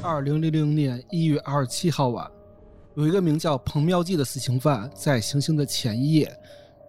[0.00, 2.30] 二零零零年一月二十七号晚，
[2.94, 6.40] 有一个名叫彭妙计的死刑犯，在行刑的前一夜，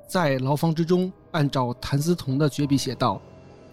[0.08, 3.20] 在牢房之中，按照谭嗣同的绝笔写道：“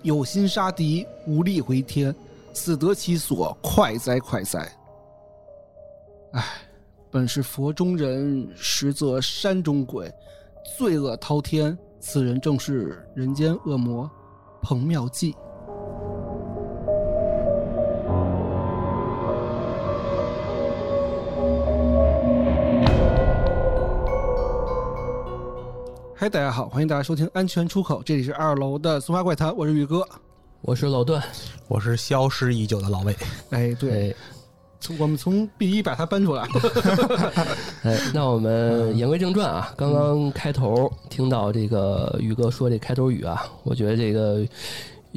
[0.02, 2.14] 有心杀敌，无力回天，
[2.54, 4.72] 死得其所，快哉快哉！”
[6.32, 6.43] 唉，
[7.11, 10.11] 本是佛中人，实则山中鬼，
[10.79, 11.77] 罪恶滔天。
[12.00, 14.09] 此人正是人间恶魔
[14.62, 15.34] 彭妙计。
[26.27, 30.05] 嗨，大家好，欢迎大家收听《安全出口》，这里是二楼的松花怪谈，我是宇哥。
[30.61, 31.23] 我是老段，
[31.69, 33.16] 我是消失已久的老魏。
[33.51, 34.12] 哎，对，
[34.80, 36.43] 从我们从 B 一把他搬出来。
[37.85, 44.45] 哎，那我们言归正传啊，刚刚开头听到这个宇哥说这开头语啊，我觉得这个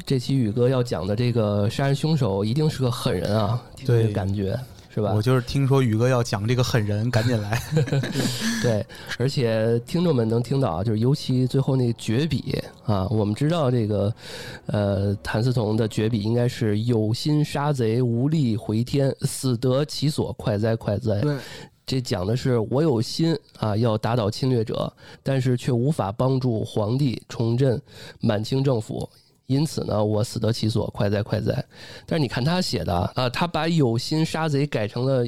[0.06, 4.56] 这期宇哥要讲的这个杀人凶手一定是个狠人啊，对感觉
[4.92, 5.12] 是吧？
[5.14, 7.62] 我就是听说宇哥要讲这个狠人，赶紧来。
[8.60, 8.84] 对，
[9.18, 14.12] 而且听众们能听到啊，就是尤其最后那个绝笔啊，我们知道这个
[14.66, 21.20] 呃谭嗣同的绝笔应该是有心杀贼，无力回天，死得其所，快哉快哉。
[21.20, 21.36] 对，
[21.86, 27.80] 这讲的是我有心啊，要打倒侵略者，但是却无法帮助皇帝重振
[28.20, 29.08] 满清政府。
[29.50, 31.52] 因此呢，我死得其所，快哉快哉。
[32.06, 35.26] 但是你看他写的啊，他把有心杀贼改成了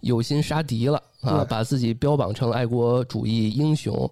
[0.00, 4.08] 有心杀敌了啊，把自己标榜成爱国主义英雄，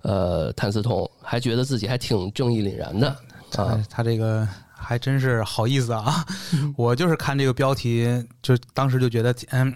[0.00, 3.16] 呃，谭嗣同还觉得自己还挺正义凛然的啊
[3.50, 6.24] 他，他这个还真是好意思啊！
[6.74, 8.06] 我就是看这个标题，
[8.40, 9.72] 就当时就觉得，嗯，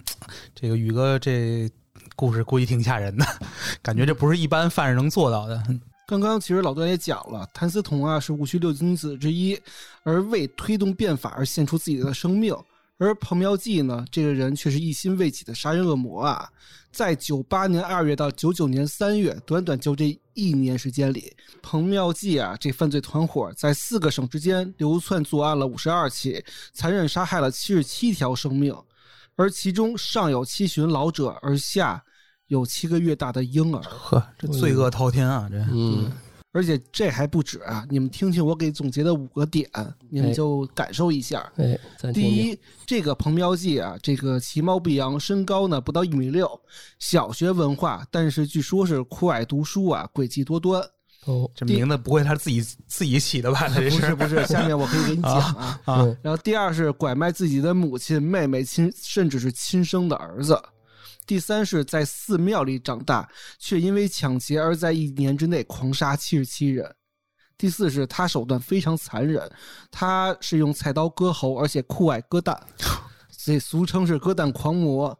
[0.55, 1.69] 这个宇哥这
[2.15, 3.25] 故事估计挺吓人的，
[3.83, 5.63] 感觉这不是一般犯人能做到的。
[6.09, 9.55] 刚刚其实老段也讲了，谭嗣同啊是戊戌六君子之一，
[10.01, 12.51] 而为推动变法而献出自己的生命。
[12.97, 16.49] 而彭妙计呢，这个人却是一心为己的杀人恶魔啊！
[16.91, 21.31] 在九八年二月到九九年三月，短短就这一年时间里，
[21.61, 26.43] 彭妙计啊这犯罪团伙在四个省之间流窜作案了五十二起，
[26.73, 28.75] 残忍杀害了七十七条生命，
[29.35, 32.03] 而其中上有七旬老者，而下
[32.49, 33.81] 有七个月大的婴儿。
[33.81, 35.47] 呵，这罪恶滔天啊！
[35.49, 36.11] 这嗯，
[36.51, 37.85] 而且这还不止啊！
[37.89, 39.69] 你们听听我给总结的五个点，
[40.09, 41.49] 你们哎就感受一下。
[41.57, 46.59] 哎，咱第一，这个彭彪记啊，这个其貌不扬，身高呢不到一米六，
[46.97, 50.81] 小学文化，但是据说是酷爱读书啊，诡计多端。
[51.25, 53.67] 哦，这名字不会他自己自己起的吧？
[53.67, 55.79] 他这不是不是，下面我可以给你讲啊。
[55.85, 60.59] 啊嗯然后第二是拐卖自己的母亲、妹妹、亲，甚至是亲生的儿子。
[61.29, 63.29] 第三是在寺庙里长大，
[63.59, 66.95] 却因为抢劫而在一年之内狂杀七十七人。
[67.55, 69.47] 第四是他手段非常残忍，
[69.91, 72.59] 他是用菜刀割喉，而且酷爱割蛋，
[73.29, 75.15] 所以俗称是割蛋狂魔。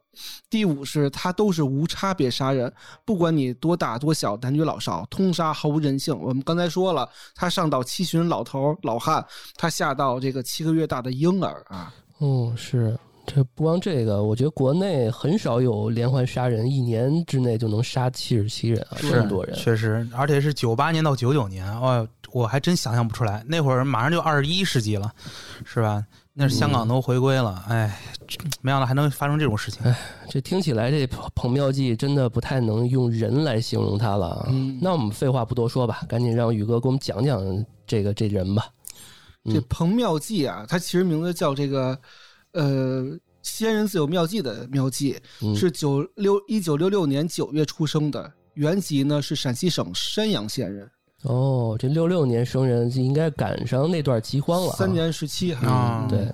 [0.48, 2.72] 第五是他都是无差别杀人，
[3.04, 6.12] 不管你多大多小，男女老少，通杀，毫无人性。
[6.18, 12.98] 我们刚才说了，他上到七旬老头老汉，他下到这个七个月大的婴儿啊，哦，是。
[13.26, 19.56] 这不光这个，我觉得国内很少有连环杀人，一年之内就能杀七十七人啊，这么多人。
[19.56, 25.12] 确实，而且是九八年到九九年，哦，我还真想象不出来，那会儿马上就二十一世纪了，
[25.64, 26.04] 是吧？
[26.32, 28.00] 那是香港都回归了，哎，
[28.62, 29.82] 没想到还能发生这种事情。
[30.28, 34.46] 这听起来这彭彭妙计真的不太能用人来形容他了啊。
[34.48, 37.42] 嗯那我们废话不多说吧，赶紧让宇哥给我们讲讲
[37.86, 38.66] 这个这人吧。
[39.44, 41.98] 嗯这彭妙计啊，他其实名字叫这个，
[42.52, 50.90] 呃，仙人自有妙计的妙计，嗯是九六一九六六年九月出生的，原籍呢是陕西省山阳县人，
[51.22, 54.76] 哦，这六六年生人就应该赶上那段饥荒了、啊。
[54.76, 55.68] 三年时期哈。
[55.68, 56.32] 啊对，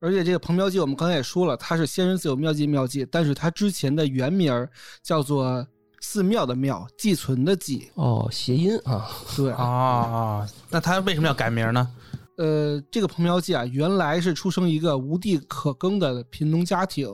[0.00, 4.68] 而且这个彭妙计，我们刚才也说了，他是仙人自有妙计妙计，但是他之前的原名儿
[5.02, 5.66] 叫做
[6.00, 7.90] 寺庙的庙，寄存的寄。
[7.94, 9.08] 哦，谐音啊。
[9.36, 10.48] 对啊啊！
[10.70, 11.88] 那他为什么要改名呢？
[12.36, 17.08] 呃，这个彭妙计啊，原来是出生一个无地可耕的贫农家庭，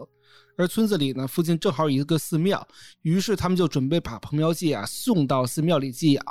[0.57, 2.67] 而村子里呢，附近正好有一个寺庙，
[3.03, 6.25] 于是他们就准备把彭妙计啊送到寺庙里寄养。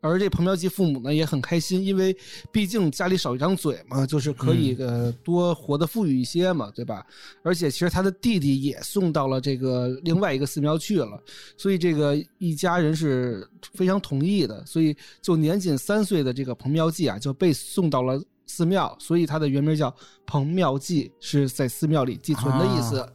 [0.00, 2.16] 而这彭妙计父母呢也很开心，因为
[2.50, 7.06] 毕竟家里少一张嘴嘛，就是可以呃多活得富裕一些嘛，对吧？
[7.42, 11.22] 而且其实他的弟弟也送到了这个另外一个寺庙去了，
[11.56, 19.94] 所以这个一家人是非常同意的，所以就年仅三岁的这个彭妙计啊就被送到了寺庙，所以他的原名叫
[20.26, 23.06] 彭妙计，是在寺庙里寄存的意思。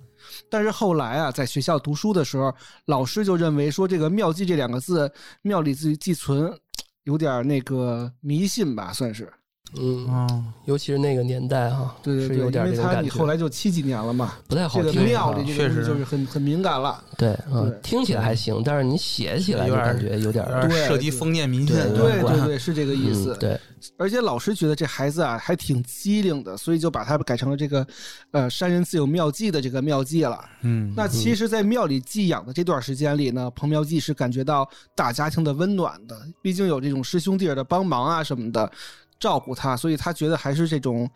[0.50, 2.52] 但是后来啊，在学校读书的时候，
[2.86, 5.12] 老师就认为说这个“妙计”这两个字，
[5.44, 6.52] 庙里自己寄存，
[7.06, 9.32] 有点那个迷信吧，算是。
[9.78, 15.02] 嗯，嗯，尤其是那个年代哈，对对对，是有点因为他你这种感觉，后来就七几年了嘛，不太好听。
[15.02, 15.70] 啊庙里这确实。
[15.70, 17.04] 个东西就是很很敏感了。
[17.18, 23.34] 对，嗯，听起来还行，但是你写起来就有点感觉有点有点涉及封建迷信，对对对对，是这个意思。
[23.34, 23.60] 嗯对，
[23.98, 27.86] 而且老师觉得这孩子啊还挺机灵的，所以就把他改成了这个
[28.32, 30.40] 呃山人自有妙计的这个妙计了。
[30.62, 38.72] 嗯，那其实，在庙里寄养的这段时间里呢，彭妙计是感觉到大家庭的温暖的，毕竟有这种师兄弟儿的帮忙啊什么的，
[39.26, 41.10] 照顾他，所以他觉得还是这种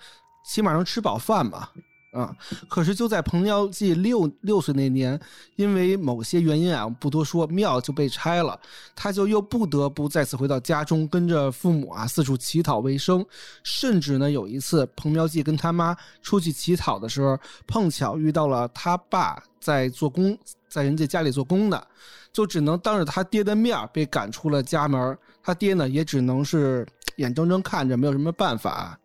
[0.44, 1.72] 起码能吃饱饭吧。
[2.12, 2.36] 啊！
[2.68, 5.20] 可是就在彭妙计六六岁那年，
[5.58, 8.60] 因为某些原因啊，不多说，庙就被拆了，
[8.96, 13.24] 他就又不得不再次回到家中，跟着父母啊四处乞讨为生。
[13.62, 20.36] 甚至呢，有一次彭妙计跟他妈出去乞讨的时候，碰巧遇到了他爸在做工，
[20.68, 21.88] 在人家家里做工的，
[22.34, 25.16] 就只能当着他爹的面被赶出了家门。
[25.44, 26.88] 他爹呢，也只能是
[27.20, 28.98] 眼睁睁看着，没有什么办法。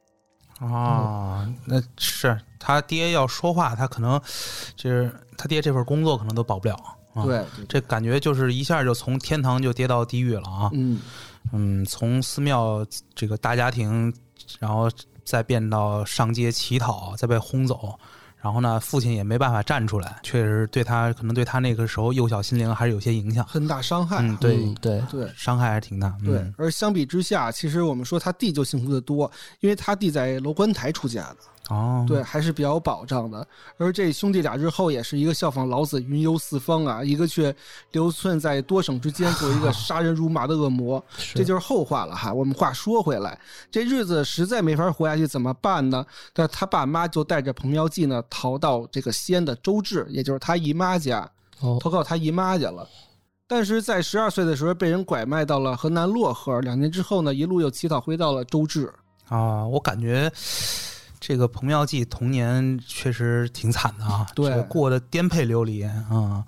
[0.61, 4.21] 啊，那是他爹要说话，他可能
[4.77, 6.75] 就是他爹这份工作可能都保不了。
[7.13, 10.71] 啊、，对，这感觉就是一下就从天堂就跌到地狱了啊！
[10.73, 11.01] 嗯，
[11.53, 12.85] 嗯，从寺庙
[13.15, 14.13] 这个大家庭，
[14.59, 14.91] 然后
[15.25, 17.99] 再变到上街乞讨，再被轰走，
[18.45, 23.43] 然后呢，父亲也没办法站出来，确实对他可能对他那个时候幼小心灵还是有些影响。
[23.47, 24.19] 很大伤害。
[24.21, 26.15] 嗯，对，嗯对，对伤害还是挺大。
[26.21, 31.37] 嗯、对，而相比之下，其实我们说他弟就幸福的多，因为他弟在楼观台出家的，
[31.71, 33.47] 哦，对，还是比较有保障的。
[33.79, 37.55] 而这兄弟俩日后也是一个效仿老子云游四方啊，一个却
[37.93, 41.03] 流窜在多省之间，做一个杀人如麻的恶魔。
[41.35, 42.33] 这就是后话了哈。
[42.33, 43.39] 我们话说回来，
[43.71, 46.05] 这日子实在没法活下去，怎么办呢？
[46.35, 51.27] 那他爸妈就带着彭妙计呢，逃到这个西安的周至，也就是他姨妈家，
[51.61, 52.87] 哦，投靠他姨妈家了。
[53.47, 58.93] 但是在十二岁的时候被人拐卖到了河南漯河，两年之后呢，一路又乞讨回到了周至。
[59.29, 60.31] 啊，我感觉
[61.27, 66.45] 这个彭妙计童年确实挺惨的啊，对过得颠沛流离啊，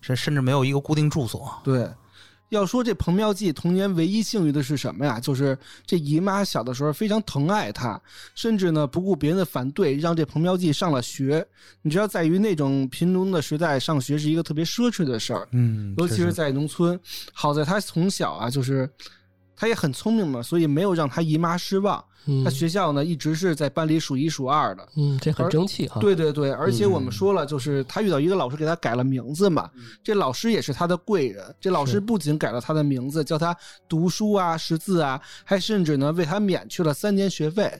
[0.00, 1.52] 这甚至没有一个固定住所。
[1.64, 1.90] 对，
[2.50, 5.18] 要说这彭妙计童年唯一幸运的是什么呀？
[5.18, 8.00] 就是这姨妈小的时候非常疼爱她，
[8.36, 11.44] 甚至呢不顾别人的反对，让这彭妙计上了学。
[11.82, 16.96] 你知道，在于那种贫农的时代，上学是一个特别奢侈的事儿，嗯，尤其是在农村。
[17.32, 18.88] 好在他从小啊，就是
[19.60, 22.02] 他也很聪明嘛，所以没有让他姨妈失望。
[22.26, 24.88] 嗯他学校呢一直是在班里数一数二的。
[24.96, 26.00] 嗯，这很争气哈。
[26.00, 29.70] 对对对，而且我们嗯说了，就是他遇到一个老师给他改了名字嘛，
[30.02, 31.44] 这老师也是他的贵人。
[31.60, 33.54] 这老师不仅改了他的名字，叫他
[33.86, 37.70] 读书啊、识字啊，还甚至呢为他免去了三年学费。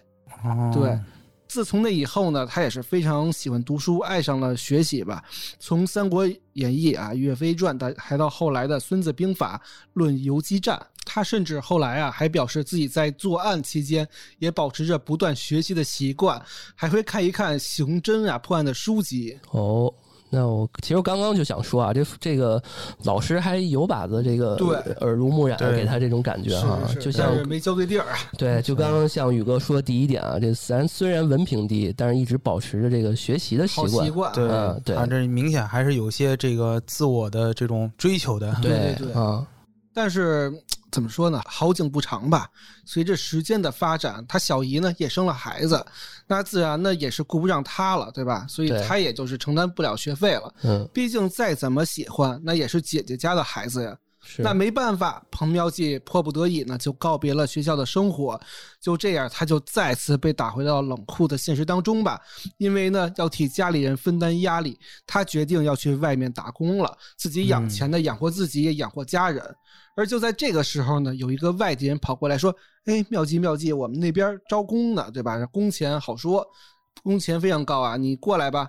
[0.45, 0.99] 哦对，
[1.47, 5.23] 自从那以后呢，他也是非常喜欢读书，爱上了学习吧。
[5.59, 9.61] 从《三国演义》啊、《岳飞传》到，还到后来的《孙子兵法》
[9.95, 10.77] 《论游击战》，
[11.13, 14.07] 他甚至后来啊还表示自己在作案期间
[14.39, 16.41] 也保持着不断学习的习惯，
[16.77, 19.37] 还会看一看刑侦啊破案的书籍。
[19.51, 19.93] 哦，
[20.31, 22.63] 那我其实刚刚就想说啊，这这个
[23.03, 24.69] 老师还有把子这个对
[25.01, 28.17] 耳濡目染，对给他这种感觉哈，是是，就像是没交对地儿啊。
[28.39, 34.11] 对，就刚刚像宇哥说第一点啊，这咱虽然文凭低，但是一直保持着这个学习的习惯习。
[34.13, 38.55] 惯，对嗯对他这明显还是有些这个自我的这种追求的。
[38.63, 39.45] 对对对啊，
[39.93, 40.53] 但是
[40.91, 41.41] 怎么说呢？
[41.47, 42.49] 好景不长吧。
[42.85, 45.85] 随着时间的发展，他小姨呢也生了孩子，
[46.27, 48.45] 那自然呢也是顾不上他了，对吧？
[48.49, 50.53] 所以对他也就是承担不了学费了。
[50.63, 53.97] 嗯，毕竟再怎么喜欢，那也是姐姐家的孩子呀。
[54.23, 58.39] 是那没办法，彭妙计迫不得已呢，就告别了学校的生活。
[58.81, 62.21] 就这样，他就再次被打回到冷酷的现实当中吧。
[62.59, 69.43] 因为呢，要替家里人分担压力，他决定要去外面打工了，自己养钱的养活自己，也养活家人。
[69.97, 72.55] 而就在这个时候呢，有一个外地人跑过来说
[72.87, 75.45] ：“哎，妙计妙计，我们那边招工呢，对吧？
[75.47, 76.47] 工钱好说，
[77.03, 78.69] 工钱非常高啊，你过来吧。”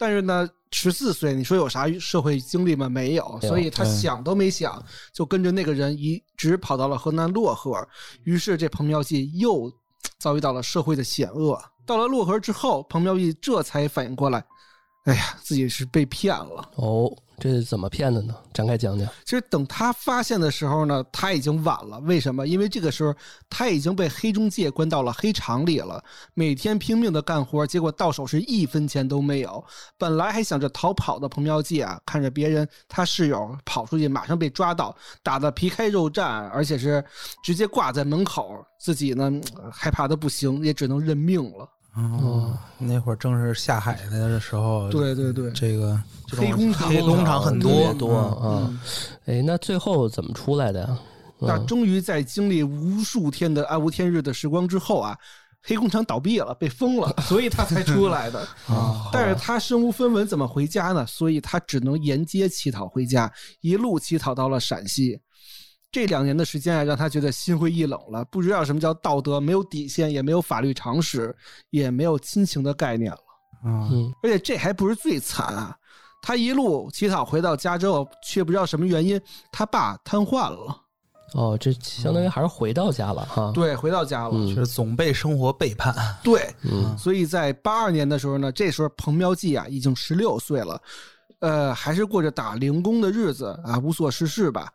[0.00, 2.88] 但是呢，十四岁，你说有啥社会经历吗？
[2.88, 7.86] 没有，所以他想都没想，就跟着那个人一直跑到了河南漯河。
[8.24, 9.70] 于是这彭妙计又
[10.16, 11.62] 遭遇到了社会的险恶。
[11.84, 14.42] 到了漯河之后，彭妙计这才反应过来，
[15.04, 16.70] 哎呀，自己是被骗了。
[16.74, 18.34] 哦，这是怎么骗的呢？
[18.52, 19.08] 展开讲讲。
[19.24, 21.98] 其实等他发现的时候呢，他已经晚了。
[22.00, 22.46] 为什么？
[22.46, 23.14] 因为这个时候
[23.48, 26.04] 他已经被黑中介关到了黑厂里了，
[26.34, 29.64] 每天拼命的干活，结果到手是一分钱都没有。
[29.96, 37.02] 本来还想着逃跑的彭妙计啊，看着别人他室友跑出去，马上被抓到，打得皮开肉绽，而且是
[37.42, 39.32] 直接挂在门口，自己呢
[39.72, 41.66] 害怕的不行，也只能认命了。
[41.96, 48.80] 哦，那会儿正是下海的时候，对对对，这个黑工厂黑工厂很多多嗯啊。
[49.26, 50.98] 哎，那最后怎么出来的呀？
[51.38, 55.16] 那嗯终于在经历无数天的暗无天日的时光之后啊，
[55.62, 58.40] 黑工厂倒闭了，被封了， 所以他才出来的。
[58.68, 61.04] 啊，但是他身无分文，怎么回家呢？
[61.06, 63.30] 所以他只能沿街乞讨回家，
[63.62, 65.20] 一路乞讨到了陕西。
[65.92, 71.34] 这两年的时间啊，让他觉得心灰意冷了，不知道什么叫道德，没有底线，也没有法律常识，
[71.70, 73.18] 也没有亲情的概念了。
[73.64, 75.76] 嗯嗯而且这还不是最惨啊，
[76.22, 79.20] 他一路乞讨回到家之后，却不知道什么原因，
[79.50, 80.76] 他爸瘫痪了。
[81.34, 83.52] 哦，这相当于还是回到家了哈。
[83.52, 84.34] 对，回到家了。
[84.34, 85.94] 嗯就是总被生活背叛。
[86.22, 90.80] 对，嗯所以在八二年的时候呢，这时候彭妙记啊已经十六岁了，
[91.40, 94.72] 呃，还是过着打零工的日子啊，无所事事吧。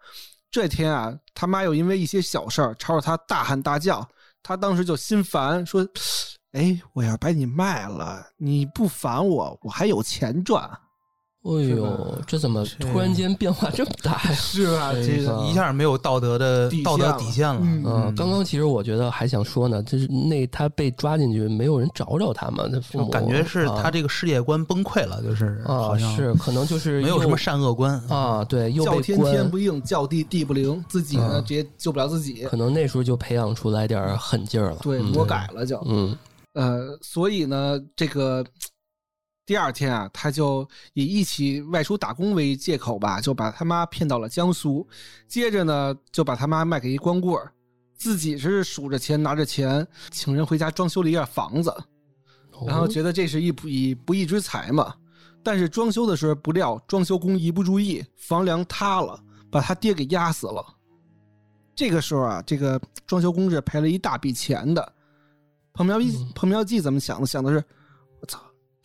[0.56, 4.08] 这天啊，他妈又因为一些小事儿朝着他大喊大叫，
[4.42, 5.86] 他当时就心烦，说
[6.54, 10.66] ：“哎，我要把你卖了，你不烦我，我还有钱赚。
[11.46, 14.20] 哎呦，这怎么突然间变化这么大呀？
[14.34, 14.92] 是吧？
[14.94, 17.60] 这这个个一下没有道德的道德底线了。
[17.62, 27.94] 嗯嗯，刚刚其实我觉得还想说呢，就是那他被抓进去，没有人找找他嘛，那父母就感觉是他啊这个世界观崩溃了，就是好啊像是可能就是没有什么善恶观。
[28.10, 34.78] 啊，对，又被叫天天不应，叫地地不灵，自己呢嗯直接救不了自己，可能那时候就培养出来点狠劲儿了。
[34.82, 35.80] 对，嗯魔改了就。
[35.86, 36.18] 嗯
[36.54, 38.42] 呃，所以呢，这个
[39.46, 44.88] 第二天啊，他就以一起外出打工为借口吧，就把他妈骗到了江苏，
[45.28, 47.52] 接着呢，就把他妈卖给一光棍儿，
[47.96, 51.72] 自己是数着钱，拿着钱，请人回家装修了一下房子，
[52.66, 54.96] 然后哦觉得这是一笔不义之财嘛。
[55.44, 60.66] 但是装修的时候，不料装修工一不注意，房梁塌了，把他爹给压死了。
[61.76, 64.94] 这个时候啊，这个装修工是赔了一大笔钱的。
[65.72, 67.28] 彭苗一嗯彭苗记怎么想的？
[67.28, 67.64] 想的是，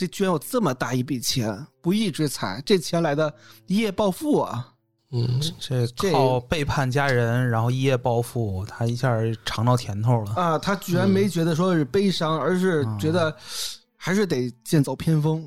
[0.00, 3.30] 这居然有这么大一笔钱，不义之财，这钱来的
[3.66, 4.66] 一夜暴富啊！
[5.12, 9.14] 嗯这这靠背叛家人，然后一夜暴富，他一下
[9.44, 10.32] 尝到甜头了。
[10.36, 13.36] 啊，他居然没觉得说是悲伤，而是觉得
[13.94, 15.46] 还是得剑走偏锋，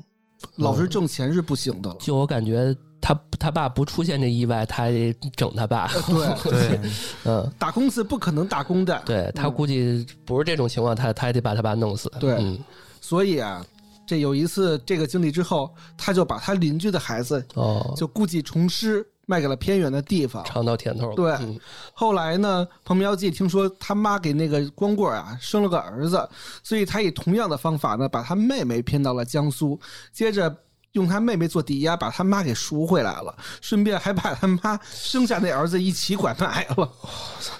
[0.54, 1.96] 老是挣钱是不行的了。
[1.98, 5.88] 就我感觉他他爸不出现这意外，他得整他爸。
[5.88, 6.80] 对， 对，
[7.24, 9.02] 嗯，打工是不可能打工的。
[9.04, 12.08] 对他估计不是这种情况，他他也得把他爸弄死。
[12.20, 12.56] 对嗯
[13.00, 13.62] 所以啊，
[14.06, 20.44] 这有一次这个经历之后，他就把他邻居的孩子哦，就故技重施，卖给了偏远的地方。
[20.44, 21.14] 尝到甜头了。
[21.14, 21.58] 对嗯
[21.92, 26.28] 后来呢，彭苗记听说他妈给那个光棍啊生了个儿子，
[26.62, 29.80] 所以他以同样的方法呢，把他妹妹骗到了江苏，
[30.12, 30.54] 接着。
[30.94, 36.88] 用他妹妹做抵押，把他妈给赎回来了，顺便还把他妈生下那儿子一起拐卖了，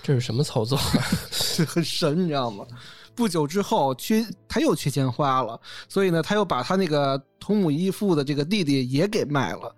[0.05, 0.79] 这是什么操作？
[1.57, 2.65] 这很神，你知道吗？
[3.15, 9.75] 不久之后，缺他又缺钱花了，所以呢，他又把他那个同母异父的这个弟弟也给卖了，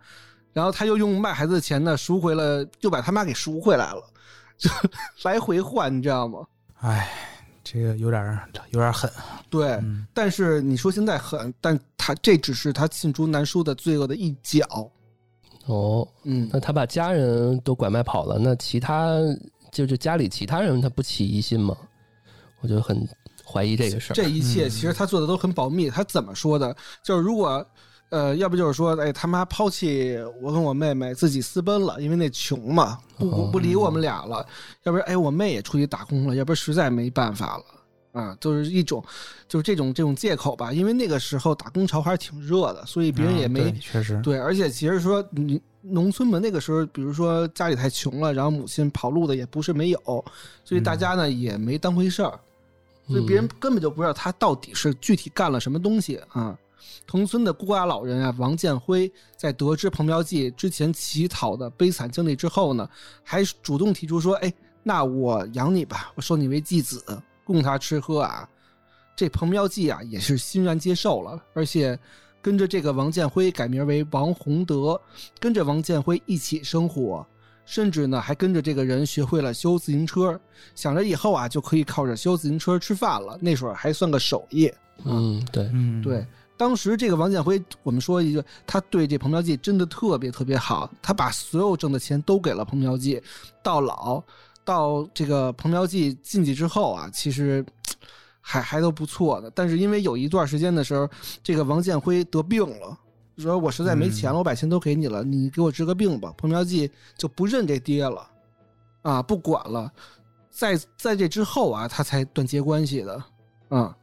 [0.53, 4.03] 然后他又用卖孩子的钱呢赎回了，又把他妈给赎回来了，
[4.57, 4.71] 就
[5.25, 6.47] 来回换，你知道吗？
[6.81, 7.13] 哎，
[7.63, 9.11] 这个有点儿有点狠。
[9.51, 14.65] 对，嗯但是你说现在狠，但他这只是他罄竹难书的罪恶的一角。
[15.67, 19.19] 哦，嗯，那他把家人都拐卖跑了，那其他
[19.73, 21.77] 就是家里其他人他不起疑心吗？
[22.61, 23.07] 我觉得很
[23.47, 24.15] 怀疑这个事儿。
[24.15, 25.89] 这一切其实他做的都很保密。
[25.89, 26.77] 他怎么说的？
[27.03, 27.65] 就是如果，
[28.09, 34.45] 呃，要不就是说，哎，他妈抛弃我跟我妹妹，自己私奔了，因为那穷嘛，不哦不理我们俩了。
[34.83, 37.65] 要不然，哎，我妹也出去打工了，要不然实在没办法了。
[38.13, 39.05] 啊，就是一种，
[39.47, 40.73] 就是这种这种借口吧。
[40.73, 50.01] 因为那个时候打工潮还是挺热的，所以别人也嗯没、对确实，对，而且其实说你农村嘛，那个时候，比如说家里太穷了，然后母亲跑路的也不是没有，
[50.65, 52.41] 所以大家呢、也没当回事儿，
[53.09, 56.59] 所以别人根本就不知道他到底是具体干了什么东西啊。
[57.07, 62.89] 同村的孤寡老人啊，王建辉在得知彭苗记之前乞讨的悲惨经历之后呢，
[63.23, 67.05] 还主动提出说：“哎，那我养你吧，我收你为继子，
[67.45, 68.49] 供他吃喝啊。”
[69.15, 71.99] 这彭苗记啊，也是欣然接受了，而且
[72.43, 75.01] 跟着这个王建辉改名为王洪德，
[75.39, 77.25] 跟着王建辉一起生活，
[77.67, 80.41] 甚至呢还跟着这个人学会了修自行车，
[80.75, 83.37] 想着以后啊就可以靠着修自行车吃饭了。
[83.43, 84.73] 那时候还算个手艺。
[85.05, 93.21] 嗯，对，嗯，对，当时这个王建辉，我们说一句，他对这彭苗记真的特别特别好，他把所有挣的钱都给了彭苗记，
[93.63, 94.23] 到老
[94.65, 97.63] 到这个彭苗记进去之后啊，其实
[98.41, 99.51] 还还都不错的。
[99.51, 101.07] 但是因为有一段时间的时候，
[101.43, 102.97] 这个王建辉得病了。
[103.43, 106.33] 说我实在没钱了，我把钱都给你了，你给我治个病吧。
[106.37, 108.29] 彭妙计就不认这爹了，
[109.03, 109.93] 啊，不管了。
[110.51, 113.25] 在在这之后啊，他才断绝关系的，
[113.69, 113.97] 啊。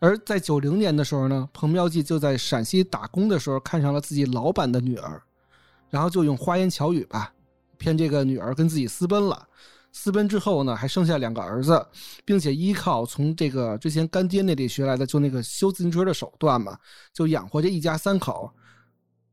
[0.00, 5.20] 而在九零年的时候呢，彭妙计就在陕西打工的时候看上了自己老板的女儿，
[5.90, 7.32] 然后就用花言巧语吧，
[7.76, 9.46] 骗这个女儿跟自己私奔了。
[9.98, 11.84] 私奔之后呢，还生下两个儿子，
[12.24, 16.78] 并且依靠从这个之前干爹那里学来的就那个修自行车的手段嘛，
[17.12, 18.48] 就养活这一家三口。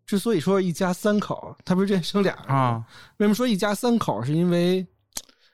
[0.07, 2.83] 之所以说一家三口，他不是之前生俩啊，
[3.17, 4.23] 为什么说一家三口？
[4.23, 4.85] 是因为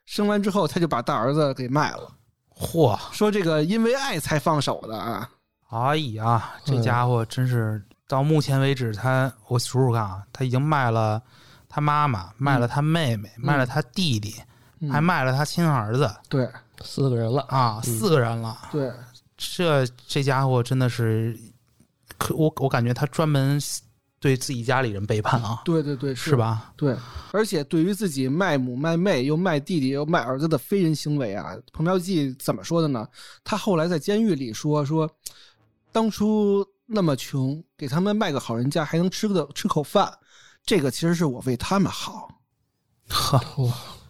[0.05, 2.09] 生完之后他就把大儿子给卖了，
[2.55, 5.29] 嚯，说这个因为爱才放手的啊。
[5.69, 11.21] 哎呀，这嗯家伙真是到目前为止他，我数数看啊，他已经卖了
[11.67, 14.45] 他妈妈，卖了他妹妹，卖了他弟弟，嗯
[14.89, 16.49] 还卖了他亲儿子对
[16.83, 18.57] 四个人了，啊，四个人了。
[18.71, 18.91] 对，
[19.37, 21.37] 这这家伙真的是，
[22.17, 23.59] 可我我感觉他专门
[24.19, 26.35] 对自己家里人背叛啊，对对对，是？
[26.35, 26.73] 吧？
[26.75, 26.95] 对，
[27.31, 33.07] 而且对于自己卖母卖妹又卖弟弟又卖儿子的非人行为啊，彭彪记怎么说的呢？
[33.43, 35.09] 他后来在监狱里说说，
[35.91, 40.11] 当初那么穷，给他们卖个好人家还能吃个吃口饭，
[40.65, 42.29] 这个其实是我为他们好。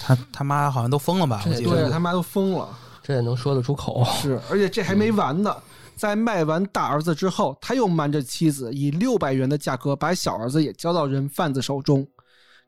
[0.00, 1.42] 他他妈好像都疯了吧？
[1.46, 2.68] 我记得对他妈都疯了。
[3.02, 4.04] 这也能说得出口？
[4.20, 5.56] 是，而且这还没完呢。
[5.96, 12.06] 在卖完大儿子之后，他又瞒着妻子，以六百元的价格把小儿子也交到人贩子手中。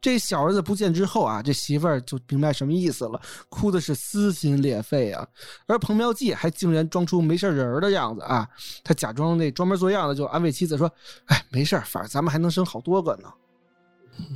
[0.00, 5.24] 这小儿子不见之后啊，这媳妇儿就明白什么意思了，哭的是撕心裂肺啊。
[5.66, 8.48] 而彭妙计还竟然装出没事人的样子啊，
[8.82, 10.90] 他假装那装模作样的就安慰妻子说
[11.26, 13.28] ：“哎，没事儿，反正咱们还能生好多个呢。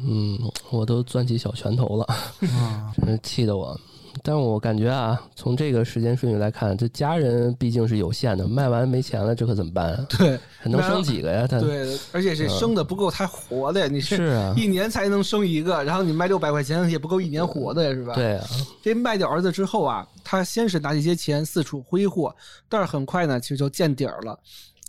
[0.07, 0.39] 嗯，
[0.71, 3.79] 我都攥起小拳头了，啊， 真是气得我。
[4.23, 10.07] 但我感觉啊，从这个时间顺序来看，这家人毕竟是有限的，卖完没钱了，这可怎么办啊？
[10.17, 11.49] 对还能生几个呀？
[11.49, 18.15] 他对，而且是生的不够他活的呀，你是啊，一年才能生一个，然后你卖六百块钱也不够一年活的呀，是吧？
[18.15, 18.47] 对啊，
[18.81, 22.35] 这卖掉儿子之后啊，他先是拿这些钱四处挥霍，
[22.69, 24.39] 但是很快呢，其实就见底儿了。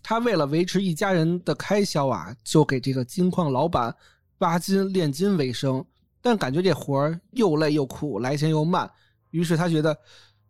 [0.04, 3.94] 他为了维持一家人的开销啊，就给这个金矿老板
[4.40, 5.84] 挖金炼金为生，
[6.22, 8.90] 但感觉这活儿又累又苦，来钱又慢，
[9.32, 9.98] 于是他觉得，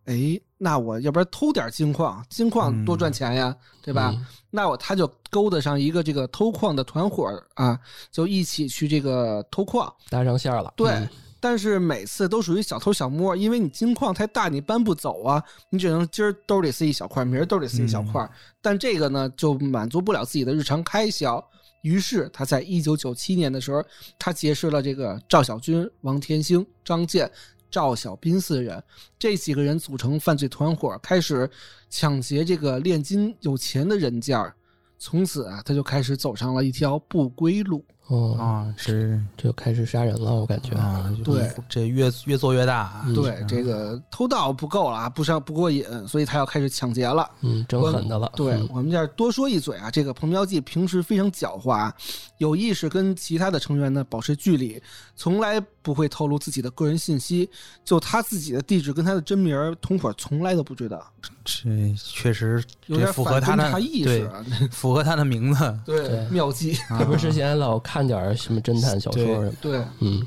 [0.06, 4.12] 哎，那我要不然偷点金矿，金矿多赚钱呀，对吧？
[4.14, 7.78] 嗯那我他就勾搭上一个这个偷矿的团伙啊，
[8.10, 9.92] 就一起去这个偷矿。
[10.08, 10.72] 搭上线了。
[10.76, 11.08] 对，嗯
[11.38, 18.26] 但是每次都属于小偷小摸，因为你金矿太大，你搬不走啊，你只能今儿兜里塞一小块，明儿兜里塞一小块。
[18.62, 21.44] 但这个呢，就满足不了自己的日常开销。
[21.86, 23.80] 于是他在一九九七年的时候，
[24.18, 27.30] 他结识了这个赵小军、王天星、张健、
[27.70, 28.82] 赵小斌四人，
[29.16, 31.48] 这几个人组成犯罪团伙，开始
[31.88, 34.52] 抢劫这个炼金有钱的人家。
[34.98, 37.84] 从此啊，他就开始走上了一条不归路。
[38.08, 40.76] 哦，啊，是这就开始杀人了，我感觉。
[40.76, 47.28] 啊，对，这越越做越大，嗯对，这个偷盗不够了啊，不上不过瘾，所以他要开始抢劫了。
[47.40, 48.30] 嗯，整狠的了。
[48.36, 51.94] 对、嗯我们这儿多说一嘴啊，这个彭彪记平时非常狡猾啊，
[52.38, 54.80] 有意识跟其他的成员呢保持距离，
[55.14, 57.48] 从来不会透露自己的个人信息，
[57.84, 61.04] 就他自己的地址跟他的真名儿，同伙从来都不知道，
[61.44, 64.30] 这确实有点符合他的意识。
[64.70, 65.78] 符合他的名字。
[65.84, 66.74] 对，妙计。
[66.88, 69.52] 啊 他不是之前老看点什么侦探小说什么？
[69.60, 70.26] 对，嗯，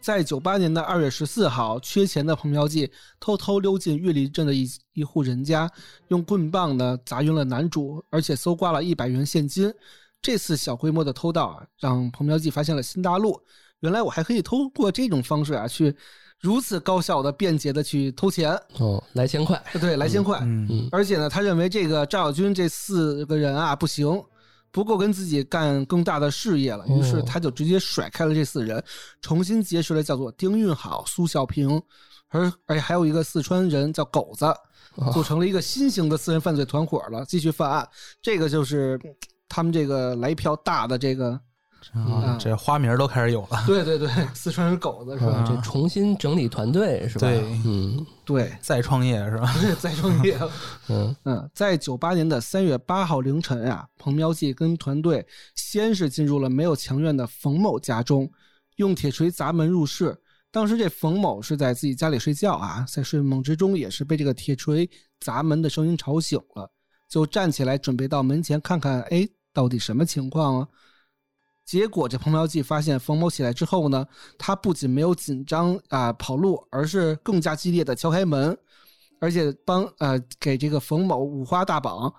[0.00, 5.68] 在九八年的二月十四号，缺钱的彭彪记偷偷溜进岳里镇的一一户人家，
[6.08, 9.72] 用棍棒呢砸晕了男主，而且搜刮了一百元现金。
[10.20, 13.40] 这次小规模的偷盗啊，让彭彪记发现了新大陆。
[13.80, 15.92] 原来我还可以通过这种方式啊，去
[16.40, 18.52] 如此高效的、便捷的去偷钱。
[18.78, 19.60] 哦，来钱快。
[19.80, 20.38] 对，来钱快。
[20.42, 24.22] 嗯嗯而且呢，他认为这个赵小军这四个人啊不行，
[24.72, 28.82] 不够跟自己干更大的事业了，于是哦他就直接甩开了这四人，
[29.20, 31.80] 重新结识了叫做丁运好、苏小平，
[32.30, 34.46] 而而且还有一个四川人叫狗子，
[34.96, 37.86] 哦组成了一个新型的私人犯罪团伙了，继续犯案。
[38.22, 39.14] 这个就是嗯
[39.48, 41.38] 他们这个来一票大的这个，
[41.92, 43.64] 啊，这花名都开始有了。
[43.66, 45.32] 对对对，四川是狗子是吧？
[45.32, 47.26] 啊，这重新整理团队是吧？
[47.26, 49.52] 对嗯对，再创业是吧？
[49.60, 50.38] 对再创业。
[50.88, 58.30] 嗯嗯，在九八年的三月八号凌晨啊，彭苗记跟团队先是进入了没有墙院的冯某家中，
[58.76, 60.16] 用铁锤砸门入室。
[60.50, 66.70] 当时这冯某是在自己家里睡觉啊，在睡梦之中也是被这个铁锤砸门的声音吵醒了，
[67.08, 70.68] 就站起来准备到门前看看，哎，到底什么情况啊？
[71.72, 74.06] 结果这彭苗记发现冯某起来之后呢，
[74.36, 78.54] 他不仅没有紧张啊、跑路，而是更加激烈的敲开门，
[79.18, 82.12] 而且帮呃给这个冯某五花大绑，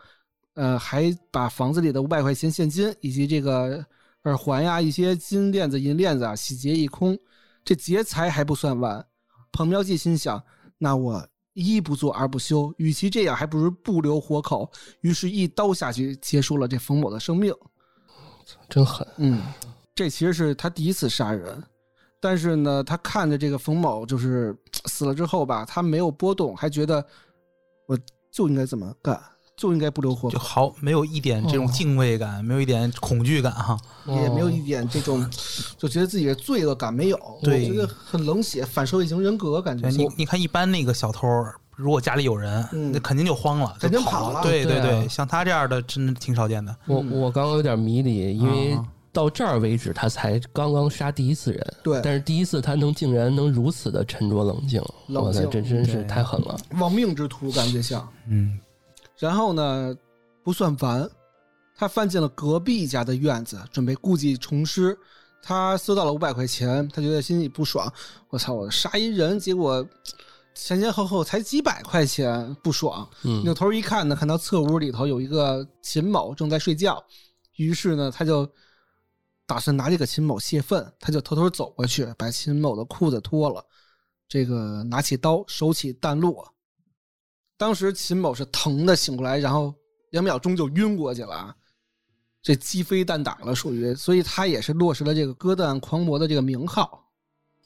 [0.56, 3.86] 呃还把房子里的五百块钱现金以及这个
[4.24, 7.16] 耳环呀、一些金链子、银链子啊洗劫一空。
[7.64, 9.06] 这劫财还不算完，
[9.52, 10.44] 彭苗记心想：
[10.80, 14.68] 那我一不做二不休，与其这样，还不如不留活口。
[15.02, 17.54] 于是，一刀下去，结束了这冯某的生命。
[18.70, 19.08] 真狠。
[19.18, 19.42] 嗯，
[19.96, 21.64] 这其实是他第一次杀人，
[22.20, 27.06] 但是呢，他看着这个冯某就是 死了之后吧，他没有波动，还觉得
[27.86, 27.98] 我
[28.32, 29.22] 就应该这么干，
[29.56, 33.78] 就应该不留活口，就好，没有一点这种哦敬畏感，没有一点恐惧感哈。
[34.08, 35.26] 也没有一点这种
[35.78, 39.88] 就觉得自己的罪恶感没有，对觉得很冷血，反社会型人格感觉。
[39.90, 41.28] 你你看，一般那个小偷，
[41.76, 42.92] 如果家里有人，嗯。
[42.92, 44.42] 那肯定就慌了，肯定跑跑了。
[44.42, 44.82] 对对啊。
[44.82, 46.76] 对，像他这样的真的挺少见的。
[46.86, 48.86] 我我刚刚有点迷离，因为啊。
[49.12, 52.02] 到这儿为止他才刚刚杀第一次人，对。
[52.04, 55.42] 但是第一次他能竟然能如此的沉着冷静，冷静。
[55.42, 56.58] 我操，这真是太狠了。
[56.80, 58.08] 亡命之徒感觉像。
[58.28, 58.60] 嗯，
[59.20, 59.96] 然后呢，
[60.44, 61.08] 不算完，
[61.76, 64.98] 他翻进了隔壁家的院子，准备故技重施。
[65.44, 67.88] 他搜到了五百块钱，他觉得心里不爽。
[68.30, 69.86] 我操，我杀一人，结果
[70.56, 73.08] 前前后后才几百块钱，不爽。
[73.24, 77.04] 嗯扭头一看呢，看到侧屋里头有一个秦某正在睡觉，
[77.56, 78.50] 于是呢，他就
[79.46, 83.66] 打算拿这个秦某泄愤，他就偷偷走过去，把秦某的裤子脱了，
[84.28, 86.54] 这个拿起刀，手起弹落。
[87.58, 89.74] 当时秦某是疼的醒过来，然后
[90.10, 91.56] 两秒钟就晕过去了啊，
[92.42, 97.00] 这鸡飞蛋打了，属于，所以他也是落实了这个割蛋狂魔的这个名号。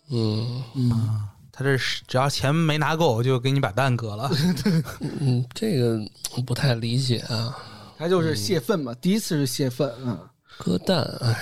[0.10, 4.30] 嗯嗯，啊，他这是只要钱没拿够，就给你把蛋割了。
[5.02, 6.00] 嗯，这个
[6.46, 7.58] 不太理解啊。
[7.98, 10.32] 他就是泄愤嘛，第一次是泄愤，啊。
[10.60, 11.36] 割蛋，哎，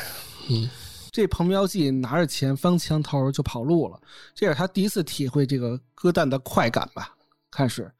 [0.49, 0.69] 嗯
[1.12, 3.99] 这彭彪记拿着钱翻墙头就跑路了，
[4.34, 7.13] 这是他第一次体会这个割蛋的快感吧？
[7.51, 7.91] 看是。